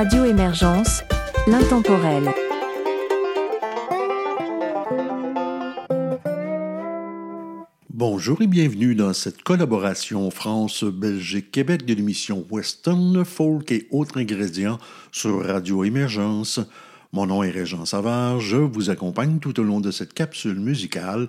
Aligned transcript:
Radio 0.00 0.24
Émergence, 0.24 1.02
l'intemporel. 1.48 2.30
Bonjour 7.90 8.40
et 8.40 8.46
bienvenue 8.46 8.94
dans 8.94 9.12
cette 9.12 9.42
collaboration 9.42 10.30
France-Belgique-Québec 10.30 11.84
de 11.84 11.94
l'émission 11.94 12.46
Western, 12.48 13.24
Folk 13.24 13.72
et 13.72 13.88
autres 13.90 14.20
ingrédients 14.20 14.78
sur 15.10 15.44
Radio 15.44 15.82
Émergence. 15.82 16.60
Mon 17.12 17.26
nom 17.26 17.42
est 17.42 17.50
Régent 17.50 17.84
Savard, 17.84 18.38
je 18.38 18.56
vous 18.56 18.90
accompagne 18.90 19.40
tout 19.40 19.58
au 19.58 19.64
long 19.64 19.80
de 19.80 19.90
cette 19.90 20.14
capsule 20.14 20.60
musicale 20.60 21.26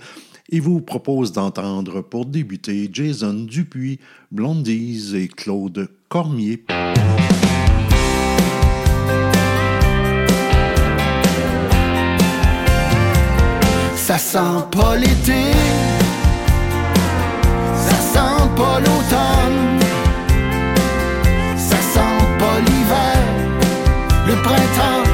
et 0.52 0.60
vous 0.60 0.80
propose 0.80 1.32
d'entendre 1.32 2.02
pour 2.02 2.27
débuter 2.27 2.88
Jason 2.94 3.34
Dupuis, 3.34 3.99
Blondies 4.32 5.16
et 5.16 5.27
Claude 5.27 5.90
Cormier. 6.08 6.66
Ça 14.09 14.18
sent 14.18 14.66
pas 14.72 14.95
l'été 14.95 15.54
pas 18.59 18.80
l'automne, 18.80 19.80
ça 21.55 21.80
sent 21.94 22.20
pas 22.41 22.58
l'hiver, 22.66 23.20
le 24.27 24.35
printemps, 24.48 25.05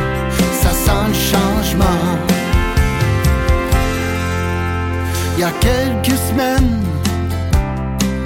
ça 0.61 0.71
sent 0.85 1.05
le 1.07 1.19
changement. 1.31 2.03
Il 5.35 5.41
y 5.41 5.43
a 5.43 5.51
quelques 5.67 6.19
semaines, 6.29 6.83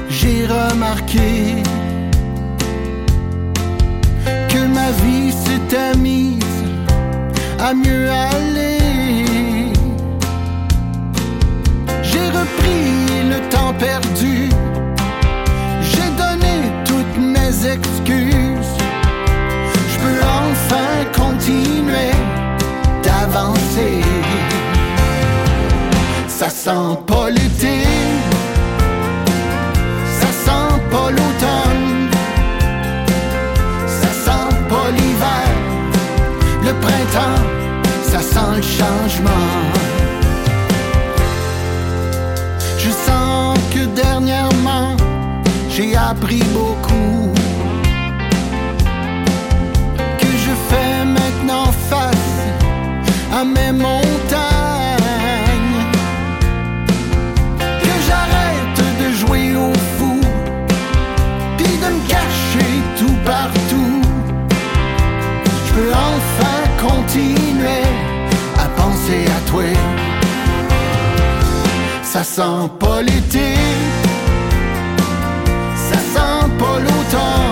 j'ai 0.09 0.45
remarqué 0.45 1.63
que 4.51 4.61
ma 4.77 4.89
vie 5.01 5.31
s'était 5.31 5.97
mise 5.97 6.63
à 7.59 7.73
mieux 7.73 8.09
aller. 8.09 8.78
J'ai 12.49 12.63
repris 12.63 13.29
le 13.29 13.49
temps 13.49 13.73
perdu 13.73 14.49
excuses. 17.65 18.75
Je 19.91 19.99
peux 19.99 20.21
enfin 20.21 21.05
continuer 21.13 22.11
d'avancer. 23.03 24.01
Ça 26.27 26.49
sent 26.49 26.97
pas 27.05 27.29
l'été, 27.29 27.83
ça 30.19 30.27
sent 30.45 30.81
pas 30.89 31.11
l'automne, 31.11 32.09
ça 33.87 34.09
sent 34.25 34.55
pas 34.69 34.89
l'hiver, 34.91 35.49
le 36.63 36.73
printemps, 36.79 37.43
ça 38.03 38.19
sent 38.21 38.55
le 38.55 38.61
changement. 38.61 39.78
J'ai 45.79 45.95
appris 45.95 46.43
beaucoup. 46.53 47.33
à 53.31 53.45
mes 53.45 53.71
montagnes. 53.71 54.15
Que 57.83 57.93
j'arrête 58.07 58.81
de 59.01 59.07
jouer 59.19 59.55
au 59.55 59.73
fou, 59.97 60.19
puis 61.57 61.77
de 61.83 61.89
me 61.95 62.01
cacher 62.07 62.73
tout 62.97 63.17
partout. 63.25 64.01
Je 65.65 65.73
peux 65.73 65.91
enfin 66.11 66.59
continuer 66.87 67.85
à 68.57 68.65
penser 68.81 69.25
à 69.37 69.49
toi. 69.49 69.69
Ça 72.03 72.23
sent 72.23 72.69
pas 72.79 73.01
pas 77.11 77.48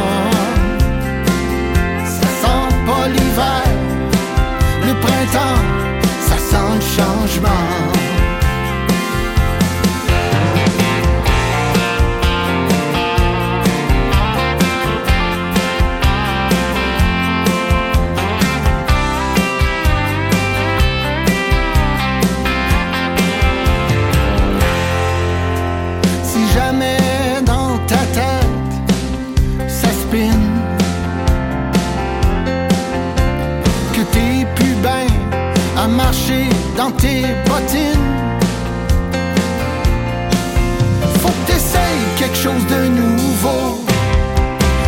quelque 42.28 42.44
chose 42.44 42.66
de 42.68 42.88
nouveau. 42.88 43.86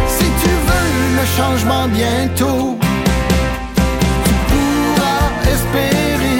Si 0.07 0.25
tu 0.41 0.49
veux 0.67 0.89
le 1.19 1.25
changement 1.37 1.87
bientôt, 1.87 2.77
tu 4.25 4.33
pourras 4.49 5.25
espérer 5.53 6.39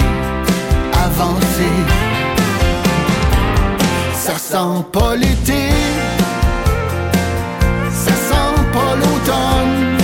avancer. 1.05 1.75
Ça 4.13 4.38
sent 4.38 4.83
pas 4.91 5.15
l'été, 5.15 5.69
ça 7.91 8.13
sent 8.29 8.55
pas 8.73 8.91
l'automne, 9.01 9.97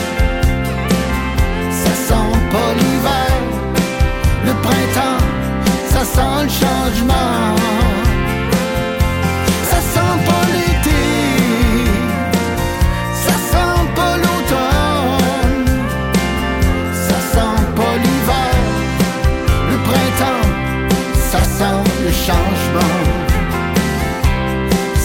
ça 1.71 1.93
sent 2.07 2.31
pas 2.53 2.71
l'hiver, 2.79 3.33
le 4.45 4.53
printemps 4.65 5.25
sent 6.05 6.43
le 6.43 6.49
changement. 6.49 7.64
Sent 21.57 21.83
le 22.05 22.11
changement. 22.27 22.95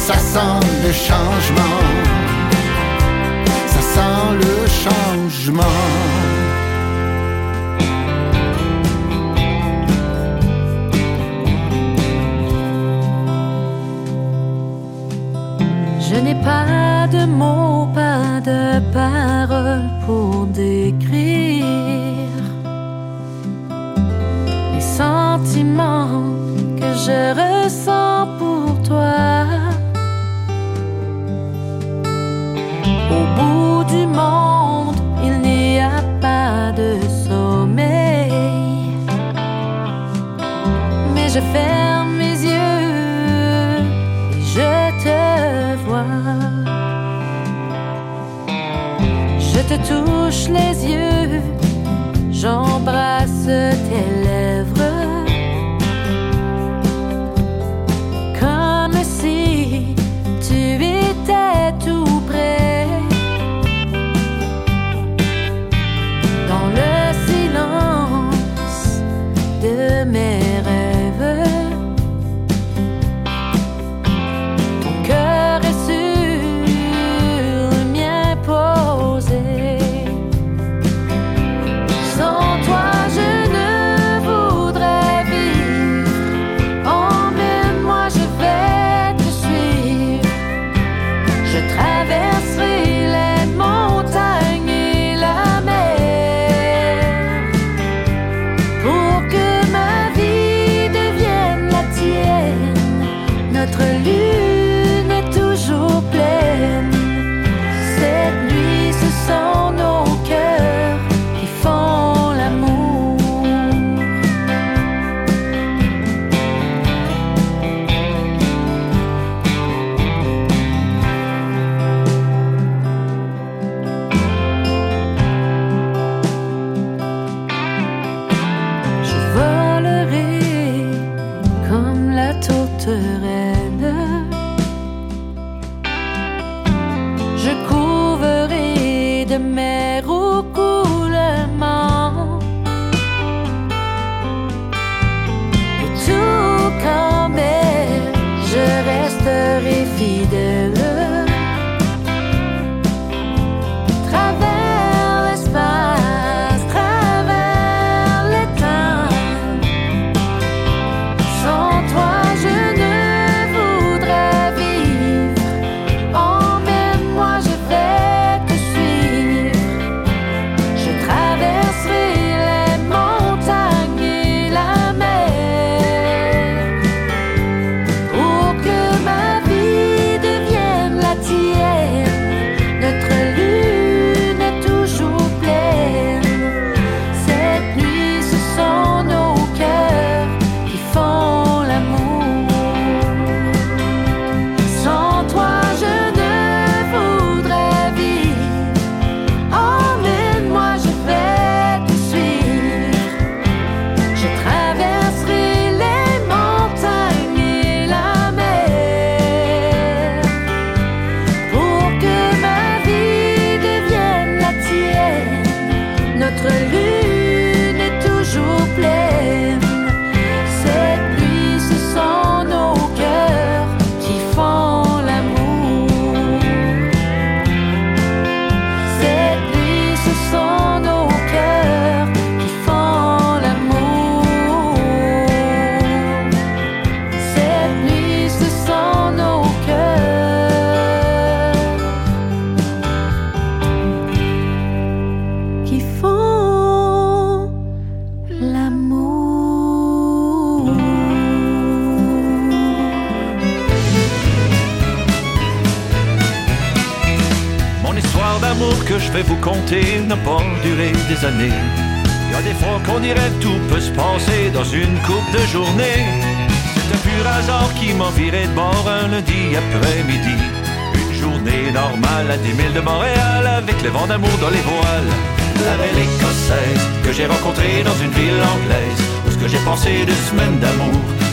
Ça 0.06 0.16
sent 0.32 0.66
le 0.84 0.92
changement. 1.06 1.78
Ça 3.72 3.82
sent 3.94 4.24
le 4.42 4.54
changement. 4.82 5.80
n'ai 16.24 16.34
pas 16.34 17.06
de 17.06 17.24
mots, 17.24 17.88
pas 17.94 18.40
de 18.44 18.80
paroles 18.92 19.89
que 27.10 27.49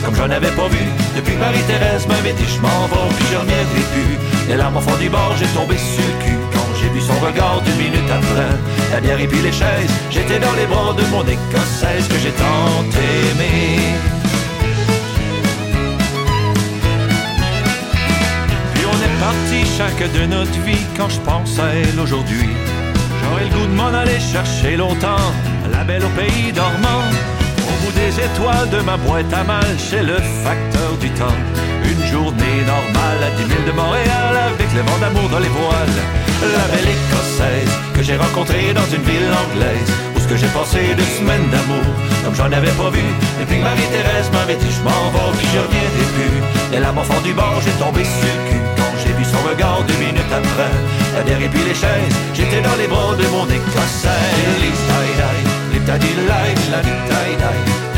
comme 0.04 0.14
j'en 0.14 0.30
avais 0.30 0.50
pas 0.50 0.68
vu 0.68 0.84
depuis 1.16 1.36
Marie-Thérèse 1.36 2.06
m'avait 2.06 2.32
dit 2.32 2.44
je 2.46 2.60
m'en 2.60 2.86
vais 2.86 3.14
puis 3.16 3.26
je 3.30 3.36
reviendrai 3.36 3.84
plus. 3.92 4.18
Les 4.48 4.56
larmes 4.56 4.76
au 4.76 4.80
fond 4.80 4.96
du 4.96 5.08
bord, 5.10 5.34
j'ai 5.38 5.46
tombé 5.48 5.76
sur 5.76 6.02
le 6.02 6.24
cul 6.24 6.38
quand 6.52 6.66
j'ai 6.80 6.88
vu 6.88 7.00
son 7.00 7.18
regard 7.24 7.60
d'une 7.62 7.76
minute 7.76 8.10
après. 8.10 8.56
La 8.92 9.00
bière 9.00 9.20
et 9.20 9.26
puis 9.26 9.40
les 9.42 9.52
chaises, 9.52 9.90
j'étais 10.10 10.38
dans 10.38 10.52
les 10.54 10.66
bras 10.66 10.94
de 10.94 11.04
mon 11.10 11.22
écossaise 11.22 12.08
que 12.08 12.18
j'ai 12.18 12.30
tant 12.30 12.84
aimé. 12.96 13.78
Puis 18.74 18.84
on 18.86 18.98
est 19.06 19.20
parti 19.20 19.60
chaque 19.76 20.12
de 20.12 20.26
notre 20.26 20.58
vie 20.60 20.86
quand 20.96 21.10
je 21.10 21.20
pense 21.20 21.58
à 21.58 21.74
elle 21.74 22.00
aujourd'hui. 22.00 22.48
J'aurais 23.22 23.44
le 23.44 23.50
goût 23.50 23.66
de 23.66 23.74
m'en 23.74 23.92
aller 23.92 24.20
chercher 24.20 24.76
longtemps, 24.76 25.32
la 25.70 25.84
belle 25.84 26.04
au 26.04 26.20
pays 26.20 26.52
dormant. 26.52 27.37
Des 28.18 28.24
étoiles 28.24 28.70
de 28.70 28.80
ma 28.82 28.96
boîte 28.96 29.32
à 29.32 29.44
mal, 29.44 29.78
chez 29.78 30.02
le 30.02 30.18
facteur 30.42 30.90
du 30.98 31.08
temps. 31.10 31.38
Une 31.84 32.04
journée 32.10 32.58
normale 32.66 33.22
à 33.22 33.30
10 33.30 33.46
000 33.46 33.62
de 33.64 33.70
Montréal 33.70 34.34
avec 34.54 34.66
le 34.74 34.82
vent 34.82 34.98
d'amour 34.98 35.28
dans 35.30 35.38
les 35.38 35.48
voiles. 35.48 35.98
La 36.42 36.66
belle 36.66 36.90
écossaise 36.98 37.70
que 37.94 38.02
j'ai 38.02 38.16
rencontrée 38.16 38.74
dans 38.74 38.88
une 38.90 39.02
ville 39.02 39.30
anglaise 39.30 39.90
où 40.16 40.18
ce 40.18 40.26
que 40.26 40.36
j'ai 40.36 40.50
passé 40.50 40.98
de 40.98 41.06
semaines 41.14 41.46
d'amour 41.54 41.86
comme 42.24 42.34
j'en 42.34 42.50
avais 42.50 42.74
pas 42.74 42.90
vu. 42.90 43.06
Et 43.40 43.46
puis 43.46 43.58
Marie-Thérèse 43.62 44.30
m'avait 44.34 44.58
dit 44.58 44.66
je 44.66 44.82
m'en 44.82 45.14
vais 45.14 45.38
puis 45.38 45.46
je 45.54 45.60
reviendrai 45.62 46.06
plus. 46.18 46.38
Et 46.74 46.80
là, 46.82 46.90
mon 46.90 47.04
fond 47.06 47.22
du 47.22 47.32
bord, 47.34 47.62
j'ai 47.62 47.76
tombé 47.78 48.02
sur 48.02 48.34
le 48.34 48.42
cul 48.50 48.62
quand 48.78 48.94
j'ai 48.98 49.14
vu 49.14 49.22
son 49.30 49.38
regard 49.46 49.86
deux 49.86 49.98
minutes 50.02 50.34
après. 50.34 50.74
La 51.14 51.22
et 51.22 51.48
puis 51.48 51.62
les 51.62 51.78
chaises, 51.82 52.14
j'étais 52.34 52.62
dans 52.66 52.74
les 52.82 52.88
bras 52.90 53.14
de 53.14 53.26
mon 53.30 53.46
écossaise. 53.46 54.58
Les 54.58 54.74
tie-dye, 55.86 56.18
les 56.18 56.26
tie-dye, 56.26 57.97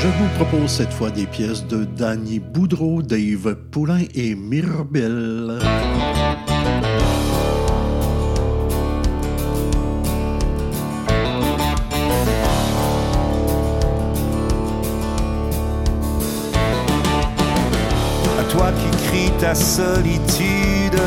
Je 0.00 0.06
vous 0.06 0.28
propose 0.36 0.70
cette 0.70 0.92
fois 0.92 1.10
des 1.10 1.26
pièces 1.26 1.66
de 1.66 1.84
Danny 1.84 2.38
Boudreau, 2.38 3.02
Dave 3.02 3.56
Poulain 3.72 4.04
et 4.14 4.36
Mirabel. 4.36 5.58
à 18.38 18.44
toi 18.52 18.70
qui 18.70 19.08
cries 19.08 19.32
ta 19.40 19.56
solitude, 19.56 21.00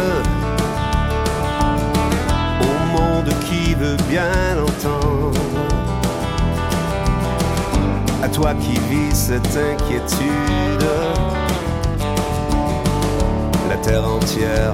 au 2.62 2.98
monde 2.98 3.30
qui 3.46 3.74
veut 3.76 3.96
bien 4.10 4.56
l'entendre, 4.58 4.91
toi 8.42 8.54
qui 8.56 8.74
vis 8.90 9.14
cette 9.14 9.56
inquiétude, 9.56 10.90
la 13.70 13.78
terre 13.78 14.08
entière 14.08 14.74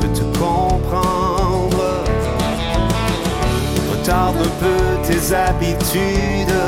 peut 0.00 0.08
te 0.08 0.22
comprendre, 0.38 2.04
retarde 3.90 4.36
un 4.36 4.52
peu 4.60 5.08
tes 5.08 5.34
habitudes. 5.34 6.62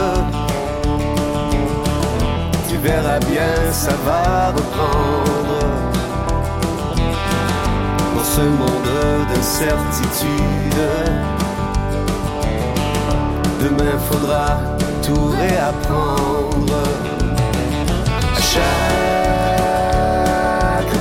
Tu 2.69 2.76
verras 2.78 3.21
bien, 3.21 3.54
ça 3.71 3.92
va 4.04 4.49
reprendre. 4.49 5.61
Dans 8.16 8.25
ce 8.25 8.40
monde 8.40 9.28
d'incertitude, 9.28 10.80
demain 13.62 13.99
faudra 14.11 14.80
tout 15.11 15.26
réapprendre. 15.40 16.83
Chaque 18.52 18.67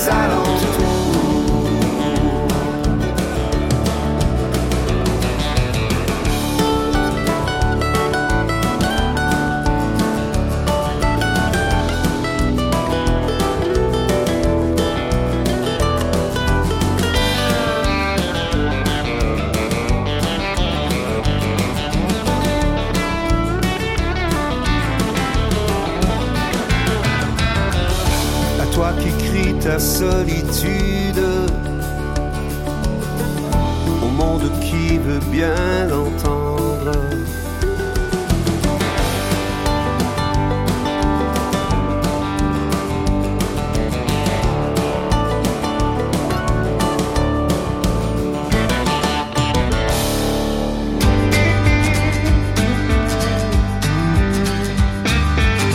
inside 0.08 0.37
solitude, 29.98 31.20
au 34.00 34.08
monde 34.20 34.48
qui 34.60 34.96
veut 34.98 35.18
bien 35.32 35.88
l'entendre. 35.88 36.92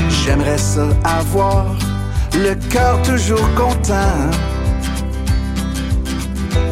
J'aimerais 0.09 0.57
ça 0.57 0.87
avoir 1.03 1.82
le 2.35 2.55
cœur 2.69 3.01
toujours 3.03 3.53
content. 3.55 4.29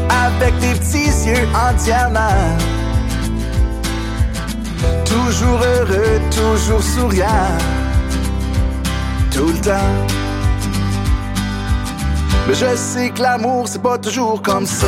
Avec 0.10 0.58
des 0.60 0.74
petits 0.74 1.28
yeux 1.28 1.48
en 1.54 1.74
diamant. 1.74 2.58
Toujours 5.06 5.60
heureux, 5.62 6.20
toujours 6.32 6.82
souriant. 6.82 7.58
Tout 9.32 9.48
le 9.48 9.62
temps. 9.62 9.94
Mais 12.48 12.56
je 12.56 12.76
sais 12.76 13.10
que 13.12 13.22
l'amour, 13.22 13.68
c'est 13.68 13.82
pas 13.82 13.98
toujours 13.98 14.42
comme 14.42 14.66
ça 14.66 14.88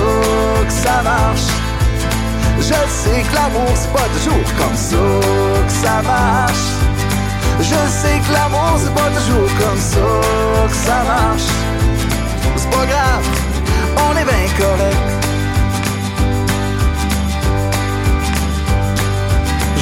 que 0.66 0.74
ça 0.74 1.02
marche. 1.04 1.48
Je 2.58 2.64
sais 2.64 3.22
que 3.22 3.36
l'amour, 3.36 3.70
c'est 3.76 3.94
pas 3.94 4.08
toujours 4.16 4.44
comme 4.58 4.76
ça 4.76 4.98
que 5.68 5.72
ça 5.72 6.02
marche. 6.02 6.73
Je 7.60 7.80
sais 8.00 8.20
que 8.20 8.34
l'amour 8.34 8.78
c'est 8.78 8.94
pas 8.94 9.10
toujours 9.18 9.50
comme 9.60 9.80
ça 9.80 10.00
que 10.68 10.76
ça 10.76 11.04
marche. 11.04 11.50
C'est 12.58 12.70
pas 12.70 12.86
grave, 12.86 13.26
on 13.98 14.12
est 14.18 14.26
bien 14.26 14.48
correct. 14.58 15.24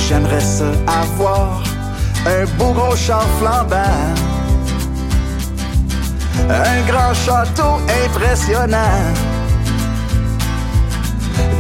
J'aimerais 0.08 0.42
ça 0.42 0.72
avoir 0.88 1.64
un 2.26 2.46
beau 2.58 2.74
gros 2.74 2.96
char 2.96 3.26
flambant. 3.40 4.22
Un 6.50 6.82
grand 6.88 7.14
château 7.14 7.80
impressionnant. 8.06 9.00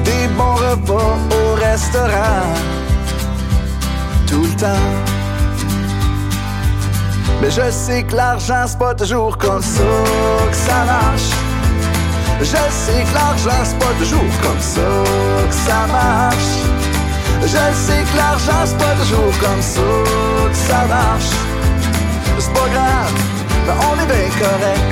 Des 0.03 0.27
bons 0.37 0.55
repas 0.55 1.17
au 1.31 1.55
restaurant. 1.55 2.43
Tout 4.27 4.43
le 4.43 4.55
temps. 4.57 5.10
Mais 7.41 7.49
je 7.49 7.71
sais 7.71 8.03
que 8.03 8.15
l'argent 8.15 8.65
c'est 8.67 8.77
pas 8.77 8.93
toujours 8.93 9.35
comme 9.35 9.63
ça 9.63 9.81
que 10.51 10.55
ça 10.55 10.85
marche. 10.85 11.31
Je 12.39 12.45
sais 12.45 13.03
que 13.03 13.13
l'argent 13.15 13.63
c'est 13.63 13.79
pas 13.79 13.93
toujours 13.97 14.31
comme 14.43 14.59
ça 14.59 14.81
que 15.49 15.55
ça 15.55 15.87
marche. 15.91 16.53
Je 17.41 17.47
sais 17.47 18.03
que 18.03 18.17
l'argent 18.17 18.61
c'est 18.65 18.77
pas 18.77 18.93
toujours 19.01 19.33
comme 19.39 19.61
ça 19.61 19.81
que 20.51 20.55
ça 20.55 20.85
marche. 20.87 21.31
C'est 22.37 22.53
pas 22.53 22.69
grave, 22.75 23.13
mais 23.65 23.73
on 23.89 23.93
est 24.01 24.05
bien 24.05 24.29
correct. 24.39 24.91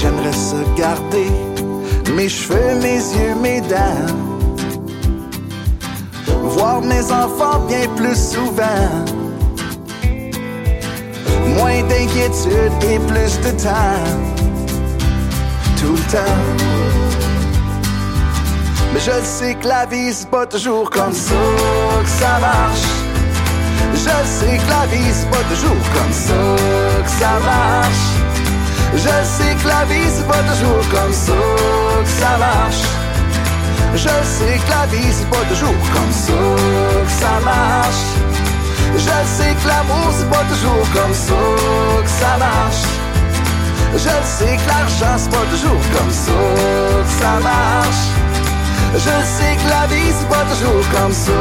J'aimerais 0.00 0.32
se 0.32 0.80
garder 0.80 1.30
mes 2.16 2.30
cheveux, 2.30 2.74
mes 2.80 2.96
yeux, 2.96 3.34
mes 3.42 3.60
dents 3.60 4.27
mes 6.82 7.12
enfants 7.12 7.60
bien 7.66 7.88
plus 7.96 8.32
souvent. 8.32 8.88
Moins 11.56 11.82
d'inquiétude 11.82 12.72
et 12.82 12.98
plus 13.10 13.40
de 13.40 13.50
temps. 13.62 14.04
Tout 15.80 15.92
le 15.92 16.12
temps. 16.12 16.38
Mais 18.92 19.00
je 19.00 19.24
sais 19.24 19.54
que 19.54 19.66
la 19.66 19.86
vie 19.86 20.12
c'est 20.12 20.30
pas 20.30 20.46
toujours 20.46 20.90
comme 20.90 21.12
ça 21.12 21.34
que 22.02 22.08
ça 22.08 22.38
marche. 22.40 22.88
Je 23.94 23.98
sais 23.98 24.56
que 24.58 24.70
la 24.70 24.86
vie 24.86 25.12
c'est 25.12 25.30
pas 25.30 25.44
toujours 25.50 25.82
comme 25.94 26.12
ça 26.12 26.34
que 27.04 27.10
ça 27.10 27.32
marche. 27.44 28.08
Je 28.94 29.16
sais 29.34 29.54
que 29.60 29.68
la 29.68 29.84
vie 29.84 30.08
c'est 30.14 30.26
pas 30.26 30.42
toujours 30.50 30.84
comme 30.90 31.12
ça 31.12 31.32
que 32.02 32.08
ça 32.08 32.38
marche. 32.38 33.07
Je 33.94 34.08
sais 34.08 34.58
que 34.58 34.70
la 34.70 34.86
vie 34.86 35.12
c'est 35.12 35.28
pas 35.30 35.44
toujours 35.48 35.80
comme 35.94 36.12
ça 36.12 36.32
que 37.06 37.10
ça 37.10 37.40
marche. 37.44 38.06
Je 38.94 39.16
sais 39.36 39.54
que 39.54 39.68
l'amour 39.68 40.12
c'est 40.16 40.30
pas 40.30 40.44
toujours 40.52 40.86
comme 40.92 41.14
ça 41.14 41.34
que 42.02 42.10
ça 42.10 42.36
marche. 42.38 42.84
Je 43.94 43.98
sais 43.98 44.56
que 44.56 44.68
l'argent 44.68 45.16
c'est 45.16 45.30
pas 45.30 45.46
toujours 45.50 45.82
comme 45.96 46.12
ça 46.12 46.32
que 47.06 47.22
ça 47.22 47.32
marche. 47.42 48.06
Je 48.94 49.14
sais 49.36 49.56
que 49.56 49.68
la 49.68 49.86
vie 49.86 50.12
c'est 50.18 50.28
pas 50.28 50.44
toujours 50.52 50.84
comme 50.94 51.12
ça 51.12 51.32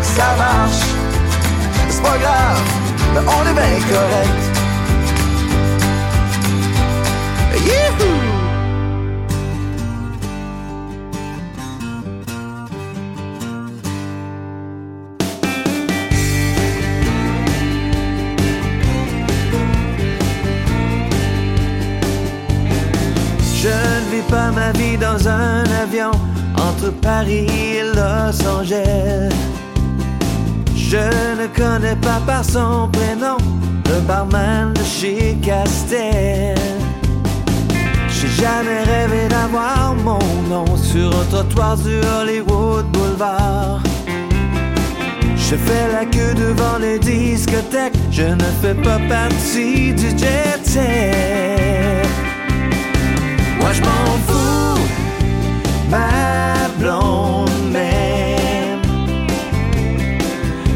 que 0.00 0.06
ça 0.06 0.28
marche. 0.38 0.84
C'est 1.88 2.02
pas 2.02 2.18
grave, 2.18 2.60
mais 3.14 3.20
on 3.20 3.48
est 3.48 3.54
bien 3.54 3.80
correct. 3.88 4.56
Entre 26.02 26.90
Paris 27.00 27.46
et 27.48 27.82
Los 27.82 28.46
Angeles. 28.46 29.32
Je 30.74 30.96
ne 31.40 31.46
connais 31.54 31.96
pas 31.96 32.20
par 32.26 32.44
son 32.44 32.88
prénom 32.92 33.36
le 33.86 34.00
barman 34.00 34.72
de 34.74 34.82
chez 34.84 35.36
Castel. 35.42 36.56
J'ai 38.08 38.42
jamais 38.42 38.82
rêvé 38.84 39.28
d'avoir 39.28 39.94
mon 39.94 40.18
nom 40.48 40.76
sur 40.76 41.08
un 41.08 41.24
trottoir 41.30 41.76
du 41.76 41.96
Hollywood 42.20 42.86
Boulevard. 42.92 43.80
Je 45.36 45.54
fais 45.54 45.92
la 45.92 46.04
queue 46.04 46.34
devant 46.34 46.78
les 46.80 46.98
discothèques, 46.98 47.94
je 48.10 48.24
ne 48.24 48.48
fais 48.60 48.74
pas 48.74 48.98
partie 49.08 49.92
du 49.94 50.08
jet. 50.18 50.56
Moi 53.60 53.72
je 53.72 53.80
m'en 53.80 54.18
fous, 54.26 54.35
ma 55.90 56.68
blonde 56.78 57.70
m'aime. 57.72 58.82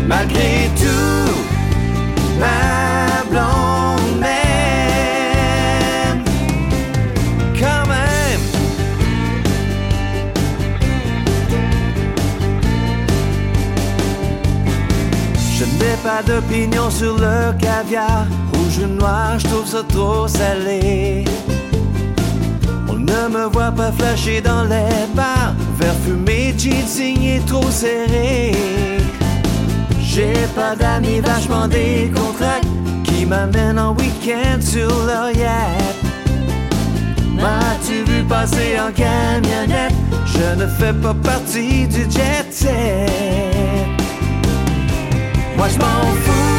Malgré 0.07 0.71
tout, 0.77 1.33
ma 2.39 3.23
blonde 3.31 4.21
m'aime. 4.21 4.65
Quand 7.59 7.87
même. 7.89 8.45
Je 15.57 15.65
n'ai 15.65 15.97
pas 16.03 16.23
d'opinion 16.23 16.91
sur 16.91 17.17
le 17.17 17.53
caviar. 17.59 18.27
Rouge 18.53 18.79
ou 18.85 18.87
noir, 18.87 19.39
je 19.39 19.47
trouve 19.47 19.67
ça 19.67 19.83
trop 19.83 20.27
salé. 20.27 21.25
Ne 23.11 23.29
me 23.29 23.45
vois 23.47 23.73
pas 23.73 23.91
flasher 23.91 24.41
dans 24.41 24.63
les 24.63 25.07
bars, 25.17 25.53
verre 25.79 25.97
fumé, 26.05 26.55
cheating 26.57 27.45
trop 27.45 27.69
serré. 27.69 28.53
J'ai 30.01 30.35
pas 30.55 30.77
d'amis 30.77 31.19
vachement 31.19 31.67
décontractés 31.67 32.69
qui 33.03 33.27
m'amènent 33.27 33.81
en 33.81 33.95
week-end 33.97 34.61
sur 34.61 34.89
leur 35.07 35.31
yacht. 35.33 35.97
M'as-tu 37.35 38.05
vu 38.05 38.23
passer 38.29 38.79
en 38.79 38.93
camionnette? 38.93 39.95
Je 40.27 40.63
ne 40.63 40.69
fais 40.69 40.93
pas 40.93 41.15
partie 41.15 41.89
du 41.89 42.03
jet 42.03 42.47
set. 42.51 43.11
Moi 45.57 45.67
je 45.69 45.79
m'en 45.79 46.13
fous. 46.23 46.50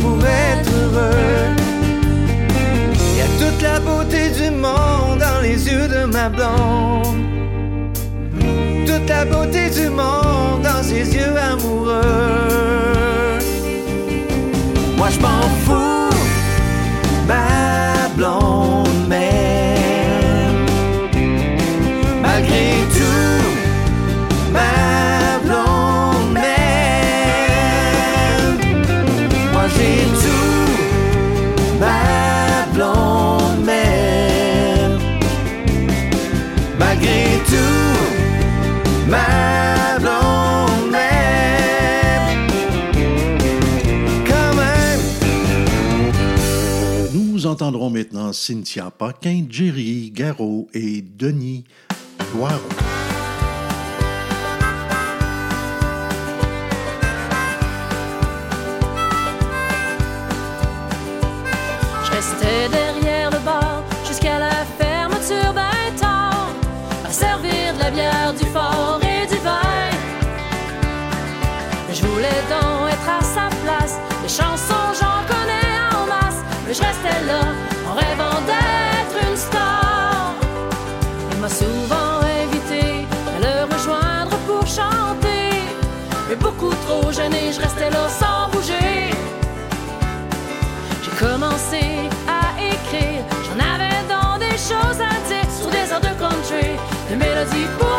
pour 0.00 0.18
être 0.24 0.70
heureux. 0.80 1.56
Y 3.16 3.20
a 3.20 3.28
toute 3.38 3.62
la 3.62 3.80
beauté 3.80 4.30
du 4.30 4.50
monde 4.50 5.18
dans 5.18 5.40
les 5.42 5.68
yeux 5.68 5.88
de 5.88 6.04
ma 6.04 6.28
blonde. 6.28 7.16
Toute 8.86 9.08
la 9.08 9.24
beauté 9.24 9.70
du 9.70 9.88
monde 9.88 10.62
dans 10.62 10.82
ses 10.82 11.14
yeux 11.14 11.36
amoureux. 11.52 13.38
Moi 14.96 15.08
je 15.10 15.20
m'en 15.20 15.42
fous, 15.64 16.16
ma 17.28 18.08
blonde, 18.16 18.88
mais 19.08 19.75
entendrons 47.56 47.88
maintenant 47.88 48.34
Cynthia 48.34 48.90
Paquin, 48.90 49.46
Jerry 49.48 50.10
Garot 50.10 50.68
et 50.74 51.00
Denis 51.00 51.64
Loiron. 52.34 52.60
Je 62.04 62.10
restais 62.10 62.85
tree, 96.46 96.76
the 97.08 97.16
melody. 97.16 97.95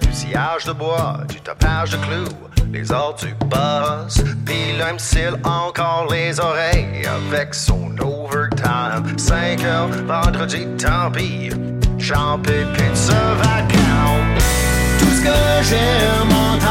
Du 0.00 0.12
sillage 0.12 0.64
de 0.64 0.72
bois, 0.72 1.18
du 1.28 1.40
tapage 1.40 1.90
de 1.90 1.96
clous, 1.98 2.72
les 2.72 2.90
heures 2.92 3.14
du 3.14 3.34
boss. 3.46 4.22
Pis 4.46 4.76
là, 4.78 4.92
il 4.92 5.00
encore 5.44 6.06
les 6.10 6.40
oreilles 6.40 7.06
avec 7.06 7.54
son 7.54 7.90
overtime. 8.00 9.18
5 9.18 9.64
heures, 9.64 9.88
vendredi, 10.06 10.66
tant 10.78 11.10
pis, 11.10 11.50
j'en 11.98 12.38
de 12.38 12.96
ce 12.96 13.12
vacances. 13.12 14.44
Tout 14.98 15.10
ce 15.10 15.20
que 15.22 15.62
j'aime 15.68 16.32
entendre, 16.52 16.70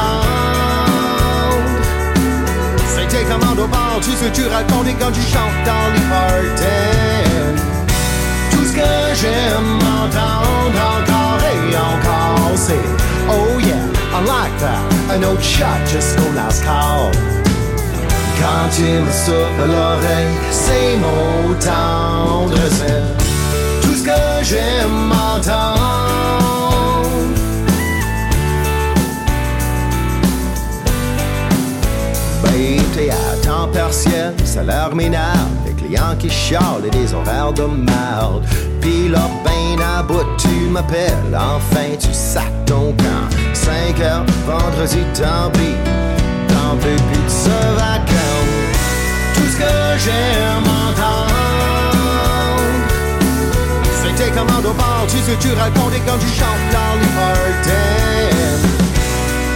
c'est 2.88 3.08
tes 3.08 3.24
commandes 3.26 3.60
au 3.60 3.68
tu 4.02 4.12
sais, 4.12 4.32
tu 4.32 4.48
racontes 4.48 4.88
quand 5.00 5.12
tu 5.12 5.22
chantes 5.22 5.64
dans 5.66 5.90
les 5.94 6.02
parties. 6.10 7.49
Ce 8.70 8.74
que 8.76 9.16
j'aime 9.20 9.80
entendre 9.80 10.80
encore 10.96 11.42
et 11.42 11.76
encore, 11.76 12.56
c'est 12.56 12.86
Oh 13.28 13.60
yeah, 13.60 13.84
I 14.14 14.24
like 14.28 14.56
that, 14.60 15.12
un 15.12 15.24
autre 15.24 15.42
shot 15.42 15.66
jusqu'au 15.92 16.32
last 16.36 16.64
call. 16.64 17.10
Quand 18.40 18.70
tu 18.72 18.84
me 18.84 19.12
souffles 19.12 19.64
à 19.64 19.66
l'oreille, 19.66 20.36
ces 20.52 20.98
mots 20.98 21.56
tendres, 21.60 22.56
c'est 22.70 23.02
tout 23.82 23.96
ce 23.96 24.04
que 24.04 24.44
j'aime 24.44 25.12
entendre. 25.12 25.80
Babe, 32.44 32.86
t'es 32.94 33.10
à 33.10 33.36
temps 33.44 33.68
partiel, 33.74 34.36
minable, 34.94 35.59
des 35.59 35.59
clients 35.90 36.16
qui 36.20 36.28
et 36.28 36.90
des 36.90 37.14
horaires 37.14 37.54
de 37.54 37.64
merde. 37.64 38.44
Pis 38.82 39.10
là, 39.10 39.30
ben 39.44 39.82
à 39.82 40.04
bout, 40.04 40.26
tu 40.38 40.70
m'appelles, 40.70 41.36
enfin 41.36 41.96
tu 42.00 42.14
sacs 42.14 42.66
ton 42.66 42.94
camp. 42.94 43.28
5 43.54 44.00
heures, 44.02 44.26
vendredi, 44.46 45.00
tant 45.14 45.50
pis, 45.52 45.76
t'en 46.48 46.76
peux 46.78 46.96
plus 46.96 47.24
de 47.24 47.30
ce 47.30 47.50
vacances. 47.76 48.78
Tout 49.34 49.50
ce 49.52 49.58
que 49.58 49.74
j'aime 50.04 50.68
entendre, 50.88 51.34
c'est 54.02 54.24
tes 54.24 54.32
commandes 54.32 54.66
au 54.66 54.74
bar, 54.74 55.06
tu 55.08 55.18
sais, 55.18 55.38
tu 55.40 55.54
racontes 55.54 55.94
et 55.94 56.02
quand 56.06 56.18
tu 56.20 56.28
chantes 56.28 56.68
dans 56.72 56.96
les 57.02 57.14
parties. 57.20 57.72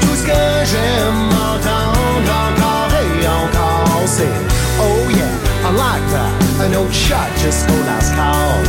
Tout 0.02 0.15
ce 0.15 0.24
que 0.24 0.41
j'aime 0.65 1.30
entendre 1.32 2.32
encore 2.48 2.91
et 3.00 3.28
encore, 3.28 4.04
c'est 4.06 4.54
Oh 4.80 5.10
yeah, 5.12 5.53
I 5.65 5.71
like 5.71 6.06
that, 6.12 6.34
un 6.65 6.73
autre 6.73 6.93
shot 6.93 7.32
jusqu'au 7.38 7.80
last 7.86 8.13
call. 8.15 8.63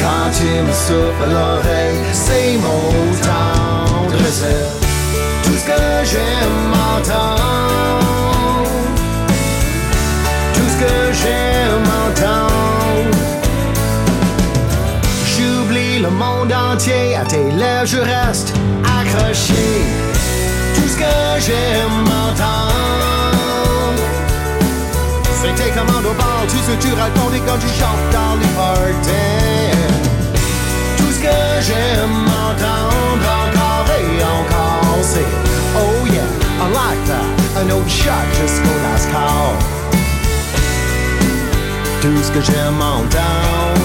Quand 0.00 0.30
tu 0.30 0.46
me 0.62 0.72
souffles 0.72 1.24
à 1.24 1.26
l'oreille, 1.26 1.98
c'est 2.12 2.56
mon 2.58 2.92
tendre, 3.20 4.24
c'est 4.30 4.66
tout 5.42 5.56
ce 5.56 5.64
que 5.66 6.04
j'aime 6.04 6.72
entendre. 6.94 8.68
Tout 10.54 10.68
ce 10.72 10.76
que 10.84 11.12
j'aime 11.12 11.88
entendre. 12.06 13.18
J'oublie 15.26 15.98
le 15.98 16.10
monde 16.10 16.52
entier, 16.52 17.16
à 17.16 17.24
tes 17.24 17.50
lèvres 17.50 17.86
je 17.86 17.98
reste 17.98 18.54
accroché. 18.84 19.82
Tout 20.76 20.88
ce 20.88 20.96
que 20.98 21.40
j'aime 21.40 22.04
entendre. 22.28 23.23
C'est 25.44 25.62
tes 25.62 25.70
commandes 25.72 26.06
au 26.06 26.14
bar, 26.14 26.46
tu 26.48 26.56
sais, 26.56 26.78
tu 26.80 26.94
racontes 26.94 27.34
quand 27.46 27.58
tu 27.58 27.68
chantes 27.68 28.08
dans 28.12 28.34
les 28.40 28.48
parties. 28.56 29.76
Tout 30.96 31.12
ce 31.12 31.20
que 31.20 31.36
j'aime 31.66 32.24
entendre 32.48 33.28
encore 33.44 33.86
et 33.92 34.22
encore, 34.22 35.02
c'est 35.02 35.26
Oh 35.76 36.06
yeah, 36.06 36.22
I 36.60 36.66
like 36.72 37.04
that, 37.08 37.60
un 37.60 37.70
autre 37.76 37.90
shot 37.90 38.26
jusqu'au 38.40 38.76
last 38.84 39.10
call. 39.12 39.54
Tout 42.00 42.22
ce 42.22 42.30
que 42.30 42.40
j'aime 42.40 42.80
entendre. 42.80 43.82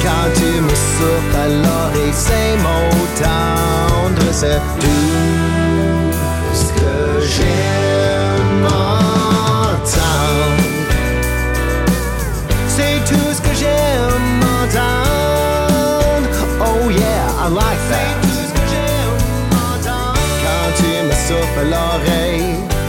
Quand 0.00 0.30
tu 0.36 0.60
me 0.60 0.68
souffles 0.68 1.36
à 1.36 1.48
l'oreille, 1.48 2.12
c'est 2.12 2.56
mots 2.58 3.08
tendres, 3.20 4.32
c'est 4.32 4.60
tout 4.78 6.12
ce 6.54 6.72
que 6.72 7.26
j'aime 7.26 7.70
entendre. 9.90 10.62
C'est 12.68 13.00
tout 13.08 13.32
ce 13.32 13.40
que 13.40 13.54
j'aime 13.54 14.40
entendre. 14.62 16.28
Oh 16.60 16.90
yeah, 16.90 17.28
I 17.38 17.48
like 17.48 17.82
that. 17.90 18.14
C'est 18.22 18.28
tout 18.28 18.44
ce 18.48 18.52
que 18.52 18.64
j'aime 18.70 19.18
entendre. 19.52 20.18
Quand 20.44 20.68
tu 20.76 20.90
me 21.06 21.12
souffles 21.12 21.60
à 21.60 21.62
l'oreille. 21.64 22.79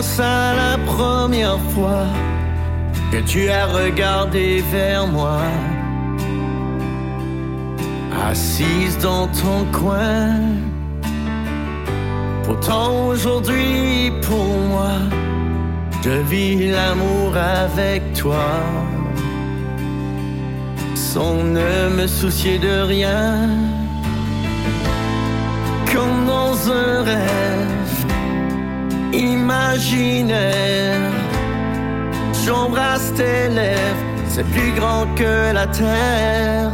La 0.00 0.76
première 0.86 1.58
fois 1.72 2.06
que 3.12 3.18
tu 3.18 3.48
as 3.48 3.66
regardé 3.66 4.62
vers 4.72 5.06
moi, 5.06 5.38
assise 8.28 8.98
dans 8.98 9.28
ton 9.28 9.64
coin. 9.72 10.40
Pourtant 12.42 13.06
aujourd'hui 13.06 14.12
pour 14.22 14.58
moi, 14.68 14.96
je 16.02 16.10
vis 16.30 16.70
l'amour 16.70 17.36
avec 17.36 18.02
toi, 18.14 18.50
sans 20.94 21.34
ne 21.34 21.88
me 21.96 22.06
soucier 22.06 22.58
de 22.58 22.80
rien, 22.82 23.48
comme 25.92 26.26
dans 26.26 26.70
un 26.70 27.02
rêve 27.04 27.83
imaginaire. 29.18 31.10
J'embrasse 32.44 33.12
tes 33.14 33.48
lèvres, 33.48 34.04
c'est 34.28 34.46
plus 34.50 34.72
grand 34.72 35.06
que 35.16 35.52
la 35.52 35.66
terre. 35.66 36.72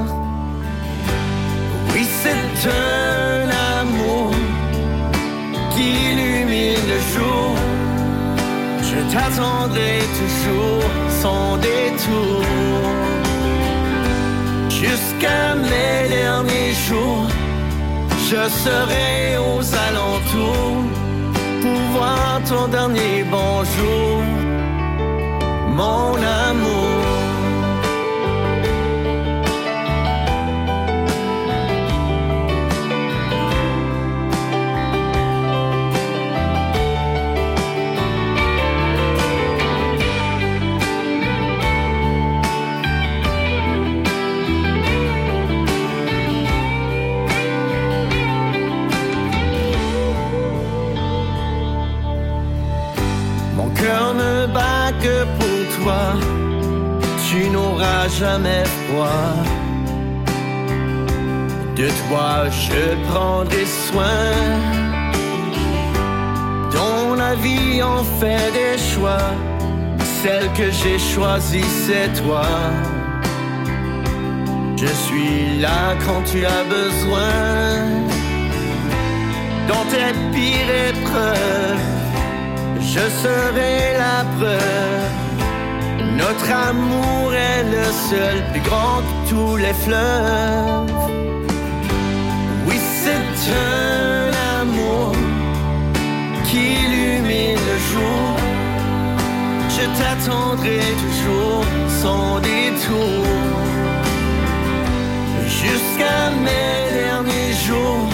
Oui, 1.93 2.07
c'est 2.23 2.69
un 2.69 3.49
amour 3.81 4.31
qui 5.73 5.87
illumine 6.11 6.85
le 6.95 7.01
jour. 7.15 7.49
Je 8.83 8.99
t'attendrai 9.13 9.99
toujours 10.21 10.91
sans 11.23 11.57
détour. 11.59 12.45
Jusqu'à 14.69 15.55
mes 15.55 16.09
derniers 16.09 16.75
jours, 16.89 17.29
je 18.31 18.43
serai 18.65 19.39
aux 19.39 19.65
alentours 19.89 21.00
pour 21.61 21.81
voir 21.95 22.41
ton 22.49 22.69
dernier 22.69 23.25
bonjour, 23.31 24.23
mon 25.77 26.15
amour. 26.17 27.20
Que 55.03 55.25
pour 55.39 55.61
toi, 55.79 56.15
tu 57.29 57.49
n'auras 57.51 58.09
jamais 58.09 58.65
froid. 58.65 59.35
De 61.77 61.89
toi 62.03 62.49
je 62.51 62.83
prendrai 63.11 63.65
soin. 63.87 64.29
Dans 66.73 67.15
la 67.15 67.35
vie 67.35 67.83
on 67.83 68.03
fait 68.21 68.51
des 68.59 68.77
choix, 68.91 69.29
celle 70.23 70.49
que 70.59 70.71
j'ai 70.71 70.99
choisie 70.99 71.71
c'est 71.87 72.11
toi. 72.23 72.49
Je 74.77 74.93
suis 75.05 75.61
là 75.61 75.95
quand 76.05 76.23
tu 76.31 76.45
as 76.45 76.65
besoin, 76.79 77.33
dans 79.69 79.85
tes 79.93 80.13
pires 80.33 80.75
épreuves 80.91 82.00
je 82.95 83.05
serai 83.23 83.77
la 84.05 84.19
preuve. 84.37 85.11
Notre 86.23 86.51
amour 86.71 87.33
est 87.33 87.63
le 87.77 87.87
seul 88.09 88.37
plus 88.51 88.65
grand 88.69 88.99
que 89.07 89.31
tous 89.31 89.57
les 89.57 89.75
fleuves. 89.85 91.11
Oui, 92.67 92.79
c'est 93.01 93.37
un 93.53 94.31
amour 94.61 95.13
qui 96.47 96.63
illumine 96.83 97.63
le 97.71 97.79
jour. 97.91 98.29
Je 99.77 99.85
t'attendrai 99.99 100.81
toujours 101.05 101.65
sans 102.03 102.41
détour. 102.41 103.25
Jusqu'à 105.63 106.21
mes 106.47 106.77
derniers 107.03 107.55
jours, 107.67 108.09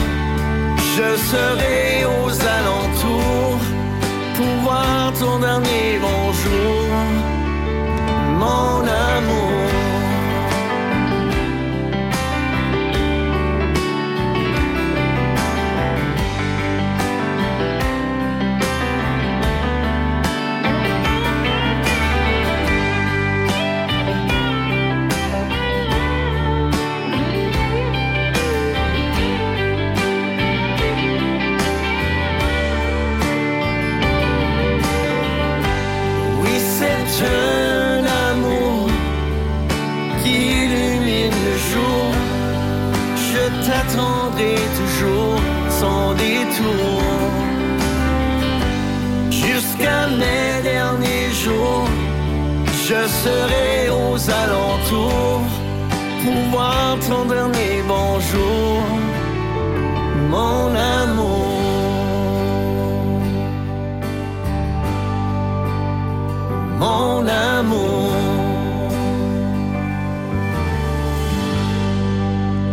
je 0.95 1.09
serai 1.31 2.05
aux 2.19 2.35
alentours 2.59 3.66
pour 4.37 4.55
voir 4.63 5.13
ton 5.19 5.39
dernier 5.39 5.99
bonjour, 5.99 6.89
mon 8.39 8.83
amour. 8.83 9.56
Jusqu'à 49.31 50.07
mes 50.09 50.63
derniers 50.63 51.31
jours, 51.45 51.89
je 52.89 53.01
serai 53.23 53.91
aux 53.91 54.21
alentours 54.43 55.49
pour 56.23 56.41
voir 56.51 56.97
ton 57.09 57.25
dernier 57.27 57.83
bonjour, 57.87 58.83
mon 60.31 60.75
amour. 60.75 61.47
mon 66.79 67.27
amour. 67.27 68.13